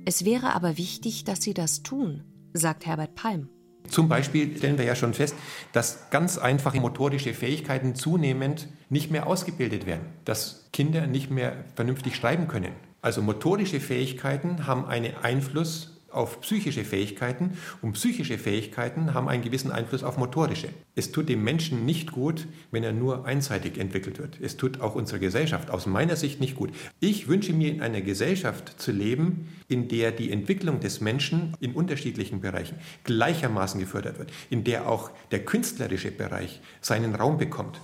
Es 0.06 0.26
wäre 0.26 0.56
aber 0.56 0.78
wichtig, 0.78 1.26
dass 1.26 1.44
sie 1.44 1.54
das 1.54 1.84
tun, 1.84 2.24
sagt 2.54 2.88
Herbert 2.88 3.14
Palm. 3.14 3.50
Zum 3.88 4.10
Beispiel 4.10 4.58
stellen 4.58 4.80
wir 4.80 4.86
ja 4.86 4.96
schon 4.96 5.14
fest, 5.14 5.36
dass 5.74 6.10
ganz 6.10 6.40
einfache 6.40 6.82
motorische 6.82 7.36
Fähigkeiten 7.36 7.94
zunehmend 7.94 8.68
nicht 8.90 9.12
mehr 9.12 9.28
ausgebildet 9.28 9.86
werden, 9.86 10.08
dass 10.26 10.68
Kinder 10.74 11.06
nicht 11.06 11.30
mehr 11.30 11.66
vernünftig 11.76 12.16
schreiben 12.16 12.48
können. 12.48 12.74
Also 13.04 13.22
motorische 13.22 13.80
Fähigkeiten 13.80 14.66
haben 14.66 14.86
einen 14.86 15.16
Einfluss 15.18 15.97
auf 16.18 16.42
psychische 16.42 16.84
Fähigkeiten 16.84 17.58
und 17.82 17.94
psychische 17.94 18.38
Fähigkeiten 18.38 19.14
haben 19.14 19.30
einen 19.30 19.44
gewissen 19.44 19.72
Einfluss 19.72 20.04
auf 20.04 20.18
motorische. 20.18 20.70
Es 20.96 21.12
tut 21.12 21.30
dem 21.30 21.44
Menschen 21.44 21.86
nicht 21.86 22.12
gut, 22.12 22.48
wenn 22.72 22.84
er 22.84 22.92
nur 22.92 23.26
einseitig 23.26 23.78
entwickelt 23.78 24.20
wird. 24.20 24.40
Es 24.42 24.58
tut 24.58 24.82
auch 24.82 24.96
unserer 24.96 25.20
Gesellschaft 25.20 25.70
aus 25.70 25.86
meiner 25.86 26.16
Sicht 26.16 26.42
nicht 26.42 26.56
gut. 26.56 26.72
Ich 27.00 27.28
wünsche 27.28 27.54
mir 27.54 27.70
in 27.70 27.82
einer 27.82 28.02
Gesellschaft 28.02 28.82
zu 28.82 28.92
leben, 28.92 29.48
in 29.68 29.88
der 29.88 30.12
die 30.12 30.32
Entwicklung 30.32 30.80
des 30.80 31.02
Menschen 31.02 31.56
in 31.60 31.74
unterschiedlichen 31.74 32.42
Bereichen 32.42 32.78
gleichermaßen 33.04 33.80
gefördert 33.80 34.20
wird, 34.20 34.32
in 34.50 34.64
der 34.64 34.90
auch 34.90 35.12
der 35.32 35.46
künstlerische 35.46 36.12
Bereich 36.12 36.62
seinen 36.82 37.16
Raum 37.16 37.38
bekommt. 37.38 37.80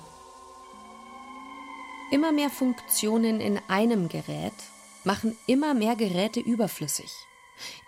Immer 2.12 2.32
mehr 2.32 2.50
Funktionen 2.50 3.42
in 3.42 3.60
einem 3.68 4.08
Gerät 4.08 4.54
machen 5.04 5.36
immer 5.48 5.74
mehr 5.74 5.96
Geräte 5.96 6.40
überflüssig. 6.40 7.12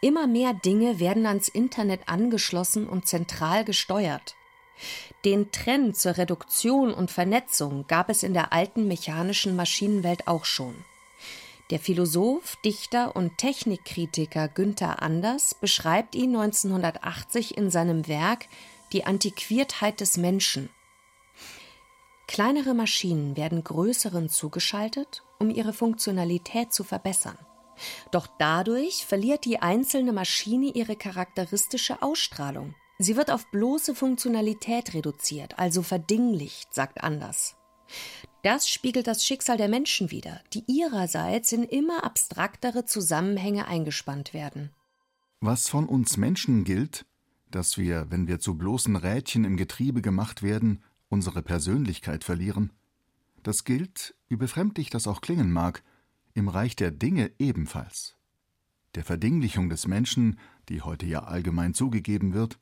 Immer 0.01 0.27
mehr 0.27 0.53
Dinge 0.53 0.99
werden 0.99 1.25
ans 1.25 1.47
Internet 1.47 2.01
angeschlossen 2.07 2.87
und 2.87 3.07
zentral 3.07 3.65
gesteuert. 3.65 4.35
Den 5.23 5.51
Trend 5.51 5.97
zur 5.97 6.17
Reduktion 6.17 6.93
und 6.93 7.11
Vernetzung 7.11 7.85
gab 7.87 8.09
es 8.09 8.23
in 8.23 8.33
der 8.33 8.53
alten 8.53 8.87
mechanischen 8.87 9.55
Maschinenwelt 9.55 10.27
auch 10.27 10.45
schon. 10.45 10.75
Der 11.71 11.79
Philosoph, 11.79 12.57
Dichter 12.57 13.15
und 13.15 13.39
Technikkritiker 13.39 14.47
Günther 14.47 15.01
Anders 15.01 15.55
beschreibt 15.55 16.13
ihn 16.13 16.35
1980 16.35 17.57
in 17.57 17.71
seinem 17.71 18.07
Werk 18.07 18.45
Die 18.91 19.05
Antiquiertheit 19.05 19.99
des 19.99 20.17
Menschen. 20.17 20.69
Kleinere 22.27 22.75
Maschinen 22.75 23.35
werden 23.35 23.63
größeren 23.63 24.29
zugeschaltet, 24.29 25.23
um 25.39 25.49
ihre 25.49 25.73
Funktionalität 25.73 26.71
zu 26.71 26.83
verbessern. 26.83 27.37
Doch 28.11 28.27
dadurch 28.39 29.05
verliert 29.05 29.45
die 29.45 29.59
einzelne 29.59 30.13
Maschine 30.13 30.71
ihre 30.73 30.95
charakteristische 30.95 32.01
Ausstrahlung. 32.01 32.75
Sie 32.97 33.17
wird 33.17 33.29
auf 33.29 33.49
bloße 33.51 33.93
Funktionalität 33.93 34.93
reduziert, 34.93 35.59
also 35.59 35.81
verdinglicht, 35.81 36.73
sagt 36.73 37.03
Anders. 37.03 37.55
Das 38.43 38.69
spiegelt 38.69 39.07
das 39.07 39.25
Schicksal 39.25 39.57
der 39.57 39.67
Menschen 39.67 40.11
wider, 40.11 40.39
die 40.53 40.63
ihrerseits 40.67 41.51
in 41.51 41.63
immer 41.63 42.03
abstraktere 42.03 42.85
Zusammenhänge 42.85 43.67
eingespannt 43.67 44.33
werden. 44.33 44.71
Was 45.41 45.67
von 45.67 45.87
uns 45.87 46.17
Menschen 46.17 46.63
gilt, 46.63 47.05
dass 47.51 47.77
wir, 47.77 48.07
wenn 48.09 48.27
wir 48.27 48.39
zu 48.39 48.57
bloßen 48.57 48.95
Rädchen 48.95 49.45
im 49.45 49.57
Getriebe 49.57 50.01
gemacht 50.01 50.43
werden, 50.43 50.83
unsere 51.09 51.41
Persönlichkeit 51.41 52.23
verlieren, 52.23 52.71
das 53.43 53.63
gilt, 53.63 54.15
wie 54.27 54.35
befremdlich 54.35 54.89
das 54.89 55.07
auch 55.07 55.21
klingen 55.21 55.51
mag, 55.51 55.83
im 56.35 56.47
Reich 56.49 56.75
der 56.75 56.91
Dinge 56.91 57.31
ebenfalls. 57.39 58.15
Der 58.93 59.03
Verdinglichung 59.03 59.69
des 59.69 59.87
Menschen, 59.87 60.39
die 60.69 60.81
heute 60.81 61.07
ja 61.07 61.23
allgemein 61.23 61.73
zugegeben 61.73 62.33
wird, 62.33 62.59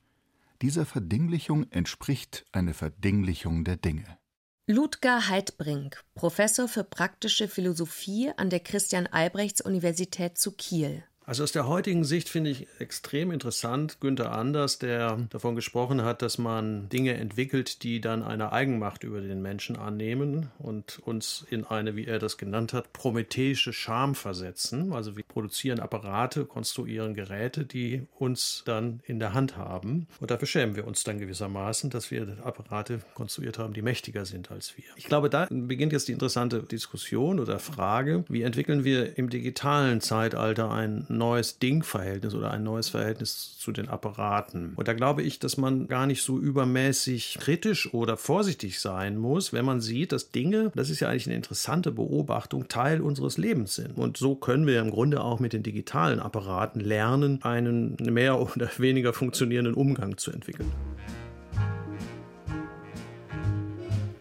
dieser 0.62 0.86
Verdinglichung 0.86 1.70
entspricht 1.72 2.46
eine 2.54 2.74
Verdinglichung 2.74 3.66
der 3.66 3.76
Dinge. 3.76 4.18
Ludger 4.66 5.28
Heidbrink, 5.28 6.06
Professor 6.16 6.70
für 6.70 6.86
praktische 6.86 7.50
Philosophie 7.50 8.32
an 8.38 8.50
der 8.50 8.62
Christian 8.62 9.08
Albrechts 9.08 9.60
Universität 9.60 10.38
zu 10.38 10.54
Kiel. 10.54 11.04
Also 11.26 11.44
aus 11.44 11.54
der 11.54 11.68
heutigen 11.68 12.04
Sicht 12.04 12.28
finde 12.28 12.50
ich 12.50 12.68
extrem 12.80 13.32
interessant 13.32 14.02
Günther 14.02 14.34
Anders, 14.34 14.78
der 14.78 15.20
davon 15.30 15.56
gesprochen 15.56 16.04
hat, 16.04 16.22
dass 16.22 16.38
man 16.38 16.90
Dinge 16.90 17.14
entwickelt, 17.14 17.84
die 17.84 18.02
dann 18.02 18.24
eine 18.24 18.52
Eigenmacht 18.52 19.04
über 19.04 19.22
den 19.22 19.42
Menschen 19.42 19.78
annehmen 19.78 20.50
und 20.60 21.00
uns 21.00 21.46
in 21.50 21.64
eine, 21.64 21.96
wie 21.96 22.06
er 22.06 22.20
das 22.20 22.38
genannt 22.38 22.74
hat, 22.74 22.92
prometheische 22.92 23.72
Scham 23.72 24.16
versetzen. 24.16 24.92
Also 24.92 25.16
wir 25.16 25.24
produzieren 25.24 25.80
Apparate, 25.80 26.46
konstruieren 26.46 27.14
Geräte, 27.14 27.66
die 27.66 28.06
uns 28.20 28.64
dann 28.66 29.00
in 29.06 29.20
der 29.20 29.34
Hand 29.34 29.56
haben. 29.56 30.08
Und 30.20 30.30
dafür 30.30 30.48
schämen 30.48 30.76
wir 30.76 30.86
uns 30.86 31.04
dann 31.04 31.20
gewissermaßen, 31.20 31.90
dass 31.90 32.12
wir 32.12 32.38
Apparate 32.44 33.00
konstruiert 33.14 33.60
haben, 33.60 33.74
die 33.74 33.82
mächtiger 33.82 34.26
sind 34.26 34.52
als 34.52 34.76
wir. 34.78 34.86
Ich 34.98 35.06
glaube, 35.06 35.30
da 35.30 35.48
beginnt 35.50 35.94
jetzt 35.94 36.10
die 36.10 36.14
interessante 36.14 36.64
Diskussion 36.64 37.40
oder 37.40 37.60
Frage, 37.60 38.26
wie 38.28 38.42
entwickeln 38.42 38.84
wir 38.84 39.18
im 39.18 39.30
digitalen 39.30 40.02
Zeitalter 40.02 40.70
ein 40.70 41.06
neues 41.18 41.60
Ding-Verhältnis 41.60 42.34
oder 42.34 42.52
ein 42.52 42.64
neues 42.64 42.90
Verhältnis 42.90 43.58
zu 43.58 43.72
den 43.72 43.90
Apparaten. 43.90 44.74
Und 44.76 44.88
da 44.88 44.94
glaube 44.94 45.24
ich, 45.24 45.40
dass 45.40 45.58
man 45.58 45.88
gar 45.88 46.06
nicht 46.06 46.22
so 46.22 46.38
übermäßig 46.38 47.38
kritisch 47.40 47.94
oder 47.94 48.18
vorsichtig 48.18 48.80
sein 48.80 49.18
muss, 49.18 49.54
wenn 49.54 49.66
man 49.66 49.82
sieht, 49.82 50.12
dass 50.12 50.32
Dinge, 50.32 50.72
das 50.76 50.90
ist 50.90 51.00
ja 51.00 51.10
eigentlich 51.10 51.28
eine 51.28 51.36
interessante 51.36 51.92
Beobachtung, 51.92 52.68
Teil 52.68 53.02
unseres 53.02 53.38
Lebens 53.38 53.76
sind. 53.76 53.98
Und 53.98 54.18
so 54.18 54.36
können 54.36 54.68
wir 54.68 54.80
im 54.80 54.92
Grunde 54.92 55.24
auch 55.24 55.40
mit 55.40 55.54
den 55.54 55.64
digitalen 55.64 56.20
Apparaten 56.20 56.80
lernen, 56.80 57.40
einen 57.44 57.96
mehr 58.00 58.40
oder 58.40 58.70
weniger 58.78 59.14
funktionierenden 59.14 59.74
Umgang 59.74 60.18
zu 60.18 60.32
entwickeln. 60.32 60.72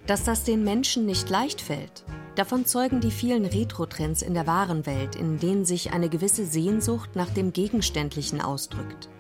Dass 0.07 0.25
das 0.25 0.45
den 0.45 0.65
Menschen 0.65 1.07
nicht 1.07 1.31
leicht 1.31 1.61
fällt, 1.61 2.05
Davon 2.35 2.65
zeugen 2.65 3.01
die 3.01 3.11
vielen 3.11 3.45
Retro-Trends 3.45 4.23
in 4.23 4.33
der 4.33 4.47
wahren 4.47 4.87
Welt, 4.87 5.17
in 5.17 5.39
denen 5.39 5.67
sich 5.67 5.93
eine 5.93 6.09
gewisse 6.09 6.47
Sehnsucht 6.47 7.15
nach 7.15 7.29
dem 7.29 7.53
Gegenständlichen 7.53 8.41
ausdrückt. 8.41 9.11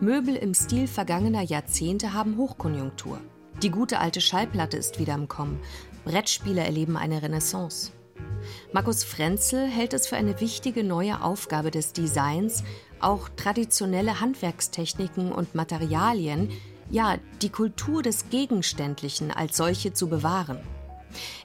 Möbel 0.00 0.34
im 0.34 0.52
Stil 0.52 0.88
vergangener 0.88 1.42
Jahrzehnte 1.42 2.12
haben 2.14 2.36
Hochkonjunktur. 2.36 3.20
Die 3.62 3.70
gute 3.70 4.00
alte 4.00 4.20
Schallplatte 4.20 4.76
ist 4.76 4.98
wieder 4.98 5.14
im 5.14 5.28
Kommen. 5.28 5.60
Brettspiele 6.04 6.62
erleben 6.62 6.96
eine 6.96 7.22
Renaissance. 7.22 7.92
Markus 8.72 9.04
Frenzel 9.04 9.68
hält 9.68 9.94
es 9.94 10.08
für 10.08 10.16
eine 10.16 10.40
wichtige 10.40 10.82
neue 10.82 11.22
Aufgabe 11.22 11.70
des 11.70 11.92
Designs, 11.92 12.64
auch 12.98 13.28
traditionelle 13.28 14.20
Handwerkstechniken 14.20 15.30
und 15.30 15.54
Materialien, 15.54 16.50
ja, 16.90 17.18
die 17.40 17.50
Kultur 17.50 18.02
des 18.02 18.30
Gegenständlichen 18.30 19.30
als 19.30 19.56
solche 19.56 19.92
zu 19.92 20.08
bewahren. 20.08 20.58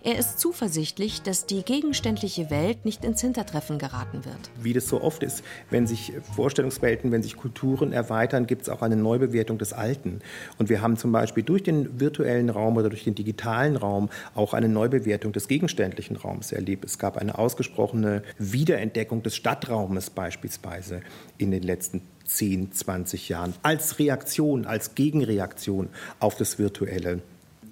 Er 0.04 0.18
ist 0.18 0.40
zuversichtlich, 0.40 1.22
dass 1.22 1.46
die 1.46 1.64
gegenständliche 1.64 2.50
Welt 2.50 2.86
nicht 2.86 3.04
ins 3.04 3.22
Hintertreffen 3.22 3.78
geraten 3.78 4.26
wird. 4.26 4.38
Wie 4.62 4.74
das 4.74 4.88
so 4.88 5.02
oft 5.02 5.24
ist, 5.24 5.44
wenn 5.70 5.88
sich 5.88 6.14
Vorstellungswelten, 6.36 7.12
wenn 7.12 7.24
sich 7.24 7.38
Kulturen 7.38 7.94
erweitern, 7.94 8.48
gibt 8.48 8.64
es 8.64 8.70
auch 8.70 8.82
eine 8.82 8.96
Neubewertung 8.96 9.58
des 9.58 9.74
Alten. 9.74 10.22
Und 10.58 10.70
wir 10.70 10.82
haben 10.82 10.98
zum 10.98 11.12
Beispiel 11.12 11.44
durch 11.44 11.64
den 11.64 12.00
virtuellen 12.00 12.50
Raum 12.50 12.78
oder 12.78 12.90
durch 12.90 13.04
den 13.04 13.16
digitalen 13.16 13.76
Raum 13.76 14.10
auch 14.36 14.54
eine 14.54 14.70
Neubewertung 14.70 15.34
des 15.34 15.48
gegenständlichen 15.48 16.16
Raums 16.16 16.52
erlebt. 16.52 16.86
Es 16.86 17.00
gab 17.00 17.18
eine 17.18 17.38
ausgesprochene 17.38 18.24
Wiederentdeckung 18.38 19.24
des 19.24 19.36
Stadtraumes 19.36 20.10
beispielsweise 20.10 21.02
in 21.38 21.52
den 21.52 21.64
letzten 21.64 22.02
10, 22.26 22.72
20 22.74 23.30
Jahren 23.30 23.54
als 23.64 24.00
Reaktion, 24.00 24.66
als 24.66 24.96
Gegenreaktion 24.96 25.90
auf 26.20 26.36
das 26.36 26.60
Virtuelle 26.60 27.22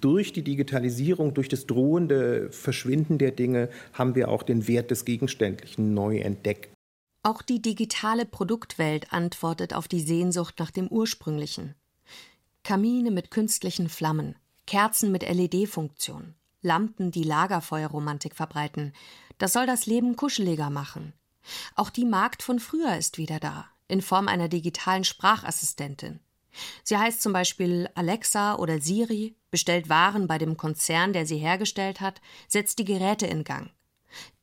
durch 0.04 0.34
die 0.34 0.44
Digitalisierung, 0.44 1.34
durch 1.34 1.50
das 1.50 1.66
drohende 1.66 2.52
Verschwinden 2.52 3.18
der 3.18 3.32
Dinge 3.32 3.70
haben 3.94 4.16
wir 4.16 4.30
auch 4.30 4.44
den 4.44 4.68
Wert 4.68 4.92
des 4.92 5.06
Gegenständlichen 5.06 5.94
neu 5.94 6.18
entdeckt. 6.18 6.70
Auch 7.24 7.42
die 7.42 7.62
digitale 7.62 8.26
Produktwelt 8.26 9.12
antwortet 9.12 9.74
auf 9.74 9.88
die 9.88 10.02
Sehnsucht 10.02 10.60
nach 10.60 10.72
dem 10.72 10.88
Ursprünglichen. 10.88 11.76
Kamine 12.64 13.12
mit 13.12 13.32
künstlichen 13.32 13.90
Flammen, 13.90 14.36
Kerzen 14.68 15.12
mit 15.12 15.24
LED-Funktion, 15.24 16.36
Lampen, 16.62 17.12
die 17.12 17.24
Lagerfeuerromantik 17.24 18.36
verbreiten. 18.36 18.94
Das 19.38 19.54
soll 19.54 19.66
das 19.66 19.86
Leben 19.86 20.16
kuscheliger 20.16 20.70
machen. 20.70 21.14
Auch 21.76 21.90
die 21.90 22.06
Magd 22.06 22.44
von 22.44 22.60
früher 22.60 22.98
ist 22.98 23.18
wieder 23.18 23.40
da, 23.40 23.66
in 23.88 24.02
Form 24.02 24.28
einer 24.28 24.50
digitalen 24.50 25.04
Sprachassistentin. 25.04 26.20
Sie 26.84 26.98
heißt 26.98 27.22
zum 27.22 27.34
Beispiel 27.34 27.90
Alexa 27.96 28.56
oder 28.56 28.80
Siri, 28.80 29.36
bestellt 29.52 29.90
Waren 29.90 30.28
bei 30.28 30.38
dem 30.38 30.58
Konzern, 30.58 31.14
der 31.14 31.26
sie 31.26 31.38
hergestellt 31.38 32.02
hat, 32.02 32.22
setzt 32.48 32.80
die 32.80 32.86
Geräte 32.86 33.26
in 33.26 33.44
Gang. 33.44 33.72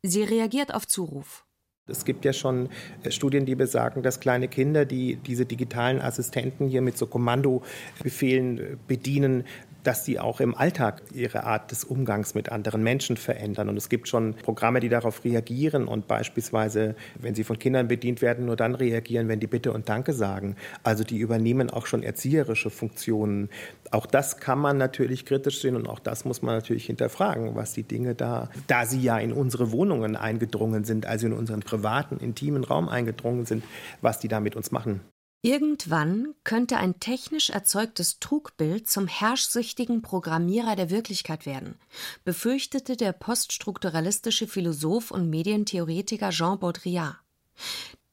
Sie 0.02 0.22
reagiert 0.22 0.74
auf 0.74 0.86
Zuruf. 0.86 1.44
Es 1.88 2.04
gibt 2.04 2.24
ja 2.24 2.32
schon 2.32 2.68
äh, 3.02 3.10
Studien, 3.10 3.44
die 3.44 3.56
besagen, 3.56 4.02
dass 4.02 4.20
kleine 4.20 4.46
Kinder, 4.46 4.84
die 4.84 5.16
diese 5.16 5.46
digitalen 5.46 6.00
Assistenten 6.00 6.68
hier 6.68 6.80
mit 6.80 6.96
so 6.96 7.06
Kommandobefehlen 7.06 8.58
äh, 8.58 8.76
bedienen, 8.86 9.44
dass 9.84 10.04
sie 10.04 10.18
auch 10.18 10.40
im 10.40 10.54
Alltag 10.54 11.02
ihre 11.12 11.44
Art 11.44 11.70
des 11.70 11.84
Umgangs 11.84 12.34
mit 12.34 12.50
anderen 12.50 12.82
Menschen 12.82 13.16
verändern. 13.16 13.68
Und 13.68 13.76
es 13.76 13.88
gibt 13.88 14.08
schon 14.08 14.34
Programme, 14.34 14.80
die 14.80 14.88
darauf 14.88 15.24
reagieren 15.24 15.86
und 15.86 16.06
beispielsweise, 16.06 16.94
wenn 17.18 17.34
sie 17.34 17.44
von 17.44 17.58
Kindern 17.58 17.88
bedient 17.88 18.22
werden, 18.22 18.46
nur 18.46 18.56
dann 18.56 18.74
reagieren, 18.74 19.28
wenn 19.28 19.40
die 19.40 19.46
Bitte 19.46 19.72
und 19.72 19.88
Danke 19.88 20.12
sagen. 20.12 20.56
Also 20.82 21.04
die 21.04 21.18
übernehmen 21.18 21.70
auch 21.70 21.86
schon 21.86 22.02
erzieherische 22.02 22.70
Funktionen. 22.70 23.50
Auch 23.90 24.06
das 24.06 24.38
kann 24.38 24.58
man 24.58 24.78
natürlich 24.78 25.26
kritisch 25.26 25.60
sehen 25.60 25.76
und 25.76 25.88
auch 25.88 25.98
das 25.98 26.24
muss 26.24 26.42
man 26.42 26.54
natürlich 26.54 26.86
hinterfragen, 26.86 27.54
was 27.54 27.72
die 27.72 27.82
Dinge 27.82 28.14
da, 28.14 28.50
da 28.66 28.86
sie 28.86 29.00
ja 29.00 29.18
in 29.18 29.32
unsere 29.32 29.72
Wohnungen 29.72 30.16
eingedrungen 30.16 30.84
sind, 30.84 31.06
also 31.06 31.26
in 31.26 31.32
unseren 31.32 31.60
privaten, 31.60 32.18
intimen 32.18 32.64
Raum 32.64 32.88
eingedrungen 32.88 33.46
sind, 33.46 33.64
was 34.00 34.18
die 34.18 34.28
da 34.28 34.40
mit 34.40 34.56
uns 34.56 34.70
machen. 34.70 35.00
Irgendwann 35.44 36.36
könnte 36.44 36.76
ein 36.76 37.00
technisch 37.00 37.50
erzeugtes 37.50 38.20
Trugbild 38.20 38.88
zum 38.88 39.08
herrschsüchtigen 39.08 40.00
Programmierer 40.00 40.76
der 40.76 40.88
Wirklichkeit 40.88 41.46
werden, 41.46 41.80
befürchtete 42.24 42.96
der 42.96 43.12
poststrukturalistische 43.12 44.46
Philosoph 44.46 45.10
und 45.10 45.30
Medientheoretiker 45.30 46.30
Jean 46.30 46.60
Baudrillard. 46.60 47.18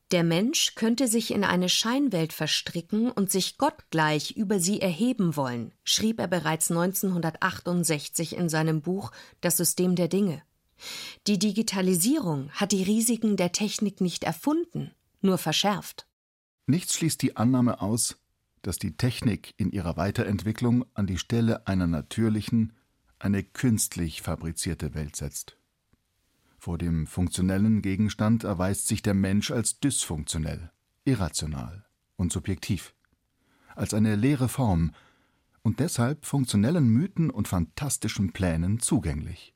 Der 0.09 0.23
Mensch 0.23 0.73
könnte 0.73 1.07
sich 1.07 1.29
in 1.29 1.43
eine 1.43 1.69
Scheinwelt 1.69 2.33
verstricken 2.33 3.11
und 3.11 3.29
sich 3.29 3.59
gottgleich 3.59 4.31
über 4.31 4.59
sie 4.59 4.81
erheben 4.81 5.35
wollen, 5.35 5.71
schrieb 5.83 6.19
er 6.19 6.27
bereits 6.27 6.71
1968 6.71 8.35
in 8.35 8.49
seinem 8.49 8.81
Buch 8.81 9.11
Das 9.39 9.55
System 9.55 9.95
der 9.95 10.07
Dinge. 10.07 10.41
Die 11.27 11.37
Digitalisierung 11.37 12.49
hat 12.53 12.71
die 12.71 12.81
Risiken 12.81 13.37
der 13.37 13.51
Technik 13.51 14.01
nicht 14.01 14.23
erfunden, 14.23 14.95
nur 15.21 15.37
verschärft. 15.37 16.08
Nichts 16.69 16.93
schließt 16.93 17.23
die 17.23 17.35
Annahme 17.35 17.81
aus, 17.81 18.19
dass 18.61 18.77
die 18.77 18.95
Technik 18.95 19.55
in 19.57 19.71
ihrer 19.71 19.97
Weiterentwicklung 19.97 20.85
an 20.93 21.07
die 21.07 21.17
Stelle 21.17 21.65
einer 21.65 21.87
natürlichen 21.87 22.73
eine 23.17 23.43
künstlich 23.43 24.21
fabrizierte 24.21 24.93
Welt 24.93 25.15
setzt. 25.15 25.57
Vor 26.59 26.77
dem 26.77 27.07
funktionellen 27.07 27.81
Gegenstand 27.81 28.43
erweist 28.43 28.87
sich 28.87 29.01
der 29.01 29.15
Mensch 29.15 29.49
als 29.49 29.79
dysfunktionell, 29.79 30.71
irrational 31.05 31.87
und 32.17 32.31
subjektiv, 32.31 32.93
als 33.73 33.95
eine 33.95 34.15
leere 34.15 34.47
Form 34.47 34.91
und 35.63 35.79
deshalb 35.79 36.23
funktionellen 36.23 36.87
Mythen 36.87 37.31
und 37.31 37.47
fantastischen 37.47 38.31
Plänen 38.31 38.79
zugänglich. 38.79 39.55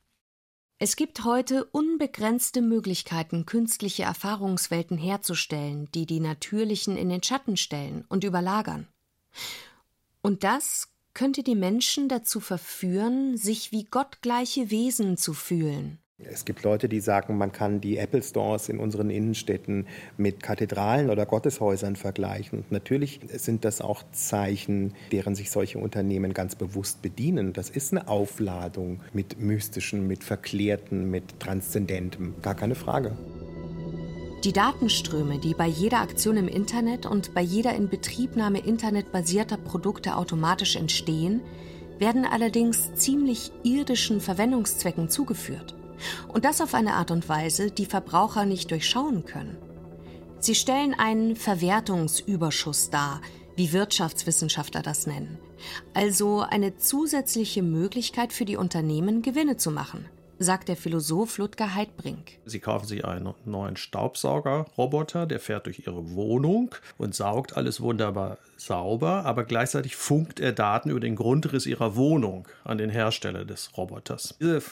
Es 0.84 0.96
gibt 0.96 1.24
heute 1.24 1.64
unbegrenzte 1.64 2.60
Möglichkeiten, 2.60 3.46
künstliche 3.46 4.02
Erfahrungswelten 4.02 4.98
herzustellen, 4.98 5.88
die 5.94 6.04
die 6.04 6.20
natürlichen 6.20 6.98
in 6.98 7.08
den 7.08 7.22
Schatten 7.22 7.56
stellen 7.56 8.04
und 8.10 8.22
überlagern. 8.22 8.86
Und 10.20 10.44
das 10.44 10.88
könnte 11.14 11.42
die 11.42 11.54
Menschen 11.54 12.10
dazu 12.10 12.38
verführen, 12.38 13.38
sich 13.38 13.72
wie 13.72 13.84
gottgleiche 13.84 14.70
Wesen 14.70 15.16
zu 15.16 15.32
fühlen. 15.32 16.00
Es 16.30 16.44
gibt 16.44 16.62
Leute, 16.62 16.88
die 16.88 17.00
sagen, 17.00 17.36
man 17.36 17.52
kann 17.52 17.80
die 17.80 17.98
Apple 17.98 18.22
Stores 18.22 18.68
in 18.68 18.78
unseren 18.78 19.10
Innenstädten 19.10 19.86
mit 20.16 20.42
Kathedralen 20.42 21.10
oder 21.10 21.26
Gotteshäusern 21.26 21.96
vergleichen. 21.96 22.60
Und 22.60 22.72
natürlich 22.72 23.20
sind 23.36 23.64
das 23.64 23.80
auch 23.80 24.02
Zeichen, 24.12 24.94
deren 25.12 25.34
sich 25.34 25.50
solche 25.50 25.78
Unternehmen 25.78 26.34
ganz 26.34 26.54
bewusst 26.54 27.02
bedienen. 27.02 27.52
Das 27.52 27.70
ist 27.70 27.92
eine 27.92 28.08
Aufladung 28.08 29.00
mit 29.12 29.40
Mystischen, 29.40 30.06
mit 30.06 30.24
Verklärten, 30.24 31.10
mit 31.10 31.40
Transzendentem. 31.40 32.34
Gar 32.42 32.54
keine 32.54 32.74
Frage. 32.74 33.12
Die 34.44 34.52
Datenströme, 34.52 35.38
die 35.38 35.54
bei 35.54 35.66
jeder 35.66 36.02
Aktion 36.02 36.36
im 36.36 36.48
Internet 36.48 37.06
und 37.06 37.32
bei 37.32 37.40
jeder 37.40 37.74
Inbetriebnahme 37.74 38.58
internetbasierter 38.58 39.56
Produkte 39.56 40.16
automatisch 40.16 40.76
entstehen, 40.76 41.40
werden 41.98 42.26
allerdings 42.26 42.92
ziemlich 42.94 43.52
irdischen 43.62 44.20
Verwendungszwecken 44.20 45.08
zugeführt. 45.08 45.73
Und 46.28 46.44
das 46.44 46.60
auf 46.60 46.74
eine 46.74 46.94
Art 46.94 47.10
und 47.10 47.28
Weise, 47.28 47.70
die 47.70 47.86
Verbraucher 47.86 48.44
nicht 48.44 48.70
durchschauen 48.70 49.24
können. 49.24 49.56
Sie 50.38 50.54
stellen 50.54 50.94
einen 50.94 51.36
Verwertungsüberschuss 51.36 52.90
dar, 52.90 53.20
wie 53.56 53.72
Wirtschaftswissenschaftler 53.72 54.82
das 54.82 55.06
nennen. 55.06 55.38
Also 55.94 56.40
eine 56.40 56.76
zusätzliche 56.76 57.62
Möglichkeit 57.62 58.32
für 58.32 58.44
die 58.44 58.56
Unternehmen, 58.56 59.22
Gewinne 59.22 59.56
zu 59.56 59.70
machen, 59.70 60.06
sagt 60.38 60.68
der 60.68 60.76
Philosoph 60.76 61.38
Ludger 61.38 61.74
Heidbrink. 61.74 62.38
Sie 62.44 62.60
kaufen 62.60 62.86
sich 62.86 63.04
einen 63.04 63.32
neuen 63.44 63.76
Staubsaugerroboter, 63.76 65.26
der 65.26 65.40
fährt 65.40 65.66
durch 65.66 65.86
ihre 65.86 66.10
Wohnung 66.14 66.74
und 66.98 67.14
saugt 67.14 67.56
alles 67.56 67.80
wunderbar 67.80 68.38
sauber, 68.56 69.24
aber 69.24 69.44
gleichzeitig 69.44 69.96
funkt 69.96 70.40
er 70.40 70.52
Daten 70.52 70.90
über 70.90 71.00
den 71.00 71.16
Grundriss 71.16 71.66
ihrer 71.66 71.96
Wohnung 71.96 72.46
an 72.64 72.78
den 72.78 72.90
Hersteller 72.90 73.44
des 73.44 73.76
Roboters. 73.76 74.36
Diese 74.40 74.62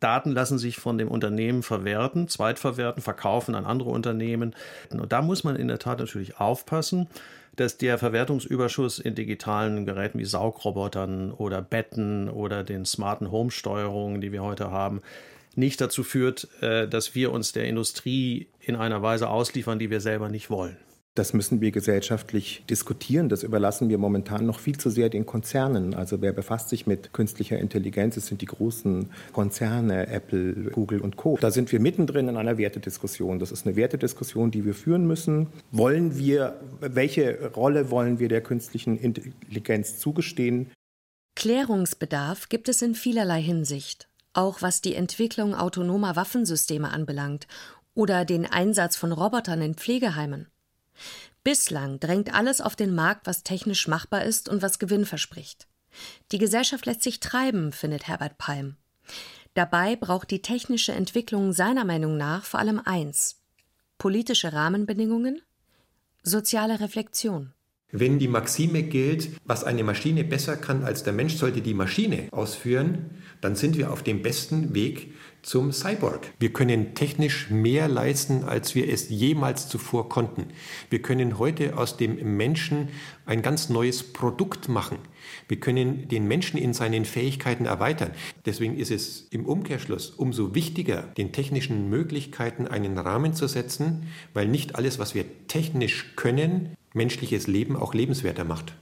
Daten 0.00 0.32
lassen 0.32 0.58
sich 0.58 0.76
von 0.76 0.98
dem 0.98 1.08
Unternehmen 1.08 1.62
verwerten, 1.62 2.28
zweitverwerten, 2.28 3.02
verkaufen 3.02 3.54
an 3.54 3.64
andere 3.64 3.90
Unternehmen. 3.90 4.54
Und 4.90 5.12
da 5.12 5.22
muss 5.22 5.44
man 5.44 5.56
in 5.56 5.68
der 5.68 5.78
Tat 5.78 5.98
natürlich 5.98 6.38
aufpassen, 6.38 7.08
dass 7.56 7.76
der 7.76 7.98
Verwertungsüberschuss 7.98 9.00
in 9.00 9.14
digitalen 9.14 9.84
Geräten 9.84 10.18
wie 10.18 10.24
Saugrobotern 10.24 11.32
oder 11.32 11.60
Betten 11.60 12.28
oder 12.28 12.62
den 12.62 12.84
smarten 12.84 13.32
Home-Steuerungen, 13.32 14.20
die 14.20 14.30
wir 14.30 14.44
heute 14.44 14.70
haben, 14.70 15.02
nicht 15.56 15.80
dazu 15.80 16.04
führt, 16.04 16.48
äh, 16.62 16.86
dass 16.86 17.16
wir 17.16 17.32
uns 17.32 17.52
der 17.52 17.64
Industrie 17.64 18.46
in 18.60 18.76
einer 18.76 19.02
Weise 19.02 19.28
ausliefern, 19.28 19.80
die 19.80 19.90
wir 19.90 20.00
selber 20.00 20.28
nicht 20.28 20.50
wollen. 20.50 20.76
Das 21.18 21.32
müssen 21.32 21.60
wir 21.60 21.72
gesellschaftlich 21.72 22.62
diskutieren. 22.70 23.28
Das 23.28 23.42
überlassen 23.42 23.88
wir 23.88 23.98
momentan 23.98 24.46
noch 24.46 24.60
viel 24.60 24.78
zu 24.78 24.88
sehr 24.88 25.08
den 25.08 25.26
Konzernen. 25.26 25.94
Also 25.94 26.20
wer 26.20 26.32
befasst 26.32 26.68
sich 26.68 26.86
mit 26.86 27.12
künstlicher 27.12 27.58
Intelligenz? 27.58 28.16
Es 28.16 28.28
sind 28.28 28.40
die 28.40 28.46
großen 28.46 29.10
Konzerne, 29.32 30.06
Apple, 30.06 30.70
Google 30.70 31.00
und 31.00 31.16
Co. 31.16 31.36
Da 31.40 31.50
sind 31.50 31.72
wir 31.72 31.80
mittendrin 31.80 32.28
in 32.28 32.36
einer 32.36 32.56
Wertediskussion. 32.56 33.40
Das 33.40 33.50
ist 33.50 33.66
eine 33.66 33.74
Wertediskussion, 33.74 34.52
die 34.52 34.64
wir 34.64 34.74
führen 34.74 35.08
müssen. 35.08 35.48
Wollen 35.72 36.16
wir, 36.16 36.54
welche 36.78 37.50
Rolle 37.50 37.90
wollen 37.90 38.20
wir 38.20 38.28
der 38.28 38.40
künstlichen 38.40 38.96
Intelligenz 38.96 39.98
zugestehen? 39.98 40.70
Klärungsbedarf 41.34 42.48
gibt 42.48 42.68
es 42.68 42.80
in 42.80 42.94
vielerlei 42.94 43.42
Hinsicht, 43.42 44.08
auch 44.34 44.62
was 44.62 44.82
die 44.82 44.94
Entwicklung 44.94 45.56
autonomer 45.56 46.14
Waffensysteme 46.14 46.90
anbelangt 46.90 47.48
oder 47.94 48.24
den 48.24 48.46
Einsatz 48.46 48.94
von 48.94 49.10
Robotern 49.10 49.62
in 49.62 49.74
Pflegeheimen. 49.74 50.46
Bislang 51.44 52.00
drängt 52.00 52.34
alles 52.34 52.60
auf 52.60 52.76
den 52.76 52.94
Markt, 52.94 53.26
was 53.26 53.42
technisch 53.42 53.88
machbar 53.88 54.24
ist 54.24 54.48
und 54.48 54.62
was 54.62 54.78
Gewinn 54.78 55.06
verspricht. 55.06 55.66
Die 56.32 56.38
Gesellschaft 56.38 56.86
lässt 56.86 57.02
sich 57.02 57.20
treiben, 57.20 57.72
findet 57.72 58.06
Herbert 58.06 58.38
Palm. 58.38 58.76
Dabei 59.54 59.96
braucht 59.96 60.30
die 60.30 60.42
technische 60.42 60.92
Entwicklung 60.92 61.52
seiner 61.52 61.84
Meinung 61.84 62.16
nach 62.16 62.44
vor 62.44 62.60
allem 62.60 62.80
eins 62.84 63.38
politische 63.98 64.52
Rahmenbedingungen, 64.52 65.42
soziale 66.22 66.78
Reflexion. 66.78 67.52
Wenn 67.90 68.18
die 68.18 68.28
Maxime 68.28 68.82
gilt, 68.82 69.30
was 69.44 69.64
eine 69.64 69.82
Maschine 69.82 70.22
besser 70.22 70.56
kann 70.56 70.84
als 70.84 71.02
der 71.02 71.14
Mensch, 71.14 71.34
sollte 71.34 71.62
die 71.62 71.74
Maschine 71.74 72.28
ausführen, 72.30 73.10
dann 73.40 73.56
sind 73.56 73.76
wir 73.76 73.90
auf 73.90 74.02
dem 74.02 74.22
besten 74.22 74.74
Weg 74.74 75.14
zum 75.48 75.72
Cyborg. 75.72 76.30
Wir 76.38 76.52
können 76.52 76.94
technisch 76.94 77.48
mehr 77.48 77.88
leisten, 77.88 78.44
als 78.44 78.74
wir 78.74 78.92
es 78.92 79.08
jemals 79.08 79.66
zuvor 79.66 80.10
konnten. 80.10 80.48
Wir 80.90 81.00
können 81.00 81.38
heute 81.38 81.78
aus 81.78 81.96
dem 81.96 82.36
Menschen 82.36 82.90
ein 83.24 83.40
ganz 83.40 83.70
neues 83.70 84.02
Produkt 84.12 84.68
machen. 84.68 84.98
Wir 85.48 85.58
können 85.58 86.06
den 86.06 86.28
Menschen 86.28 86.58
in 86.58 86.74
seinen 86.74 87.06
Fähigkeiten 87.06 87.64
erweitern. 87.64 88.10
Deswegen 88.44 88.76
ist 88.76 88.90
es 88.90 89.26
im 89.30 89.46
Umkehrschluss 89.46 90.10
umso 90.10 90.54
wichtiger, 90.54 91.00
den 91.16 91.32
technischen 91.32 91.88
Möglichkeiten 91.88 92.66
einen 92.66 92.98
Rahmen 92.98 93.32
zu 93.32 93.46
setzen, 93.46 94.06
weil 94.34 94.48
nicht 94.48 94.74
alles, 94.76 94.98
was 94.98 95.14
wir 95.14 95.24
technisch 95.46 96.12
können, 96.16 96.74
menschliches 96.92 97.46
Leben 97.46 97.74
auch 97.74 97.94
lebenswerter 97.94 98.44
macht. 98.44 98.74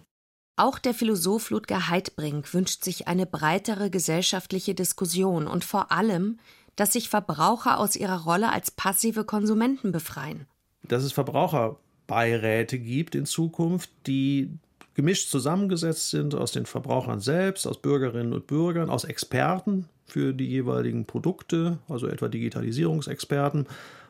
Auch 0.56 0.78
der 0.78 0.94
Philosoph 0.94 1.50
Ludger 1.50 1.90
Heidbrink 1.90 2.54
wünscht 2.54 2.82
sich 2.82 3.06
eine 3.06 3.26
breitere 3.26 3.90
gesellschaftliche 3.90 4.74
Diskussion 4.74 5.46
und 5.46 5.64
vor 5.64 5.92
allem, 5.92 6.38
dass 6.76 6.94
sich 6.94 7.10
Verbraucher 7.10 7.78
aus 7.78 7.94
ihrer 7.94 8.24
Rolle 8.24 8.50
als 8.50 8.70
passive 8.70 9.24
Konsumenten 9.24 9.92
befreien. 9.92 10.46
Dass 10.82 11.02
es 11.02 11.12
Verbraucherbeiräte 11.12 12.78
gibt 12.78 13.14
in 13.14 13.26
Zukunft, 13.26 13.90
die 14.06 14.50
gemischt 14.94 15.28
zusammengesetzt 15.28 16.08
sind 16.08 16.34
aus 16.34 16.52
den 16.52 16.64
Verbrauchern 16.64 17.20
selbst, 17.20 17.66
aus 17.66 17.82
Bürgerinnen 17.82 18.32
und 18.32 18.46
Bürgern, 18.46 18.88
aus 18.88 19.04
Experten 19.04 19.90
für 20.06 20.32
die 20.32 20.46
jeweiligen 20.46 21.04
Produkte, 21.04 21.78
also 21.86 22.06
etwa 22.06 22.28
Digitalisierungsexperten, 22.28 23.66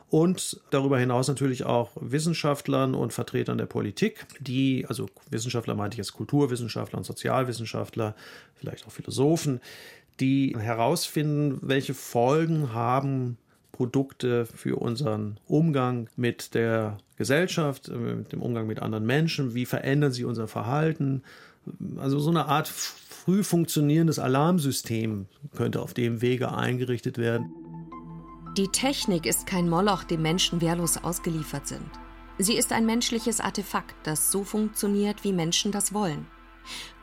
und 0.09 0.61
darüber 0.69 0.97
hinaus 0.97 1.27
natürlich 1.27 1.65
auch 1.65 1.91
Wissenschaftlern 1.99 2.95
und 2.95 3.11
Vertretern 3.11 3.57
der 3.57 3.65
Politik, 3.65 4.25
die, 4.39 4.85
also 4.87 5.07
Wissenschaftler 5.29 5.75
meinte 5.75 5.95
ich 5.95 5.99
jetzt 5.99 6.13
Kulturwissenschaftler 6.13 6.97
und 6.97 7.03
Sozialwissenschaftler, 7.03 8.15
vielleicht 8.55 8.87
auch 8.87 8.91
Philosophen, 8.91 9.59
die 10.19 10.55
herausfinden, 10.57 11.59
welche 11.61 11.93
Folgen 11.93 12.73
haben 12.73 13.37
Produkte 13.73 14.45
für 14.47 14.77
unseren 14.77 15.39
Umgang 15.45 16.09
mit 16.15 16.55
der 16.55 16.97
Gesellschaft, 17.17 17.89
mit 17.89 18.31
dem 18.31 18.41
Umgang 18.41 18.65
mit 18.65 18.81
anderen 18.81 19.05
Menschen, 19.05 19.53
wie 19.53 19.65
verändern 19.65 20.11
sie 20.11 20.23
unser 20.23 20.47
Verhalten. 20.47 21.21
Also 21.97 22.17
so 22.19 22.31
eine 22.31 22.45
Art 22.45 22.67
früh 22.67 23.43
funktionierendes 23.43 24.19
Alarmsystem 24.19 25.27
könnte 25.55 25.81
auf 25.81 25.93
dem 25.93 26.21
Wege 26.21 26.53
eingerichtet 26.53 27.17
werden. 27.17 27.51
Die 28.57 28.69
Technik 28.69 29.27
ist 29.27 29.45
kein 29.45 29.69
Moloch, 29.69 30.03
dem 30.03 30.23
Menschen 30.23 30.61
wehrlos 30.61 30.97
ausgeliefert 30.97 31.67
sind. 31.67 31.87
Sie 32.39 32.57
ist 32.57 32.71
ein 32.71 32.87
menschliches 32.87 33.39
Artefakt, 33.39 33.95
das 34.01 34.31
so 34.31 34.43
funktioniert, 34.43 35.23
wie 35.23 35.31
Menschen 35.31 35.71
das 35.71 35.93
wollen. 35.93 36.25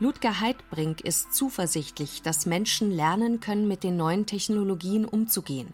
Ludger 0.01 0.40
Heidbrink 0.40 1.01
ist 1.03 1.33
zuversichtlich, 1.33 2.23
dass 2.23 2.45
Menschen 2.45 2.90
lernen 2.90 3.38
können, 3.38 3.69
mit 3.69 3.85
den 3.85 3.97
neuen 3.97 4.27
Technologien 4.27 5.05
umzugehen, 5.05 5.73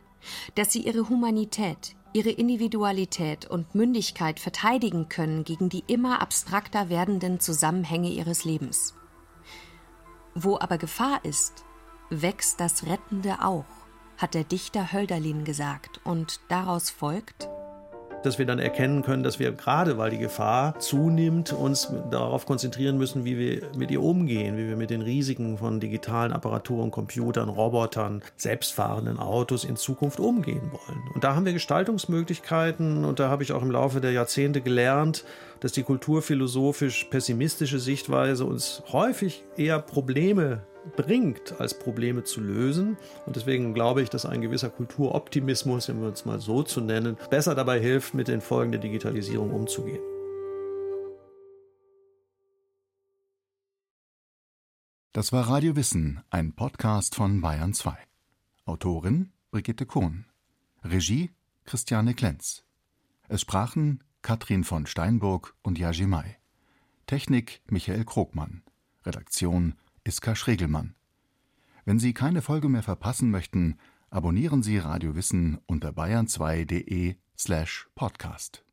dass 0.55 0.71
sie 0.71 0.83
ihre 0.83 1.09
Humanität, 1.09 1.97
ihre 2.13 2.31
Individualität 2.31 3.47
und 3.47 3.75
Mündigkeit 3.75 4.39
verteidigen 4.39 5.09
können 5.09 5.45
gegen 5.45 5.71
die 5.71 5.85
immer 5.87 6.21
abstrakter 6.21 6.91
werdenden 6.91 7.41
Zusammenhänge 7.41 8.11
ihres 8.11 8.45
Lebens. 8.45 8.95
Wo 10.35 10.59
aber 10.59 10.77
Gefahr 10.77 11.25
ist, 11.25 11.65
wächst 12.11 12.61
das 12.61 12.85
Rettende 12.85 13.43
auch 13.43 13.80
hat 14.21 14.35
der 14.35 14.45
Dichter 14.45 14.93
Hölderlin 14.93 15.45
gesagt, 15.45 16.01
und 16.05 16.41
daraus 16.49 16.91
folgt, 16.91 17.49
dass 18.23 18.39
wir 18.39 18.45
dann 18.45 18.59
erkennen 18.59 19.03
können, 19.03 19.23
dass 19.23 19.39
wir 19.39 19.53
gerade, 19.53 19.97
weil 19.97 20.11
die 20.11 20.19
Gefahr 20.19 20.79
zunimmt, 20.79 21.55
uns 21.55 21.91
darauf 22.11 22.45
konzentrieren 22.45 22.99
müssen, 22.99 23.25
wie 23.25 23.39
wir 23.39 23.63
mit 23.75 23.91
ihr 23.91 24.03
umgehen, 24.03 24.59
wie 24.59 24.69
wir 24.69 24.77
mit 24.77 24.91
den 24.91 25.01
Risiken 25.01 25.57
von 25.57 25.81
digitalen 25.81 26.33
Apparaturen, 26.33 26.91
Computern, 26.91 27.49
Robotern, 27.49 28.23
selbstfahrenden 28.37 29.19
Autos 29.19 29.65
in 29.65 29.77
Zukunft 29.77 30.21
umgehen 30.21 30.71
wollen. 30.71 31.03
Und 31.15 31.25
da 31.25 31.35
haben 31.35 31.47
wir 31.47 31.55
Gestaltungsmöglichkeiten 31.55 33.07
und 33.07 33.21
da 33.21 33.31
habe 33.31 33.43
ich 33.43 33.53
auch 33.53 33.63
im 33.63 33.71
Laufe 33.71 34.03
der 34.03 34.13
Jahrzehnte 34.13 34.61
gelernt, 34.61 35.25
dass 35.61 35.73
die 35.73 35.83
kulturphilosophisch 35.83 37.05
pessimistische 37.05 37.79
Sichtweise 37.79 38.45
uns 38.45 38.83
häufig 38.93 39.45
eher 39.57 39.79
Probleme 39.79 40.63
bringt, 40.97 41.61
als 41.61 41.79
Probleme 41.79 42.25
zu 42.25 42.41
lösen. 42.41 42.97
Und 43.27 43.37
deswegen 43.37 43.75
glaube 43.75 44.03
ich, 44.03 44.11
dass 44.11 44.27
ein 44.27 44.41
gewisser 44.41 44.71
Kulturoptimismus, 44.71 45.89
wenn 45.89 46.01
wir 46.01 46.09
uns 46.09 46.25
mal 46.25 46.41
so 46.41 46.63
zu 46.63 46.81
nennen, 46.81 47.17
besser 47.31 47.55
dabei 47.55 47.81
hilft, 47.81 48.15
mit 48.15 48.29
den 48.29 48.41
Folgen 48.41 48.73
der 48.73 48.81
Digitalisierung 48.81 49.53
umzugehen. 49.53 50.01
Das 55.13 55.33
war 55.33 55.49
Radio 55.49 55.75
Wissen, 55.75 56.23
ein 56.31 56.53
Podcast 56.53 57.17
von 57.17 57.41
Bayern 57.41 57.75
2. 57.75 57.97
Autorin 58.65 59.33
Brigitte 59.51 59.85
Kohn. 59.85 60.27
Regie 60.85 61.31
Christiane 61.65 62.15
Klenz. 62.15 62.65
Es 63.29 63.41
sprachen 63.41 64.05
Katrin 64.23 64.63
von 64.63 64.87
Steinburg 64.87 65.57
und 65.63 65.79
Yajimai. 65.79 66.39
Technik 67.07 67.61
Michael 67.67 68.05
Krogmann. 68.05 68.63
Redaktion 69.05 69.75
Iska 70.05 70.35
Schregelmann. 70.35 70.95
Wenn 71.85 71.99
Sie 71.99 72.13
keine 72.15 72.43
Folge 72.43 72.69
mehr 72.69 72.83
verpassen 72.83 73.31
möchten, 73.31 73.79
abonnieren 74.11 74.63
Sie 74.63 74.79
Radio 74.79 75.15
Wissen 75.15 75.59
unter 75.67 75.91
bayern2.de 75.91 77.17
slash 77.37 77.89
podcast. 77.95 78.65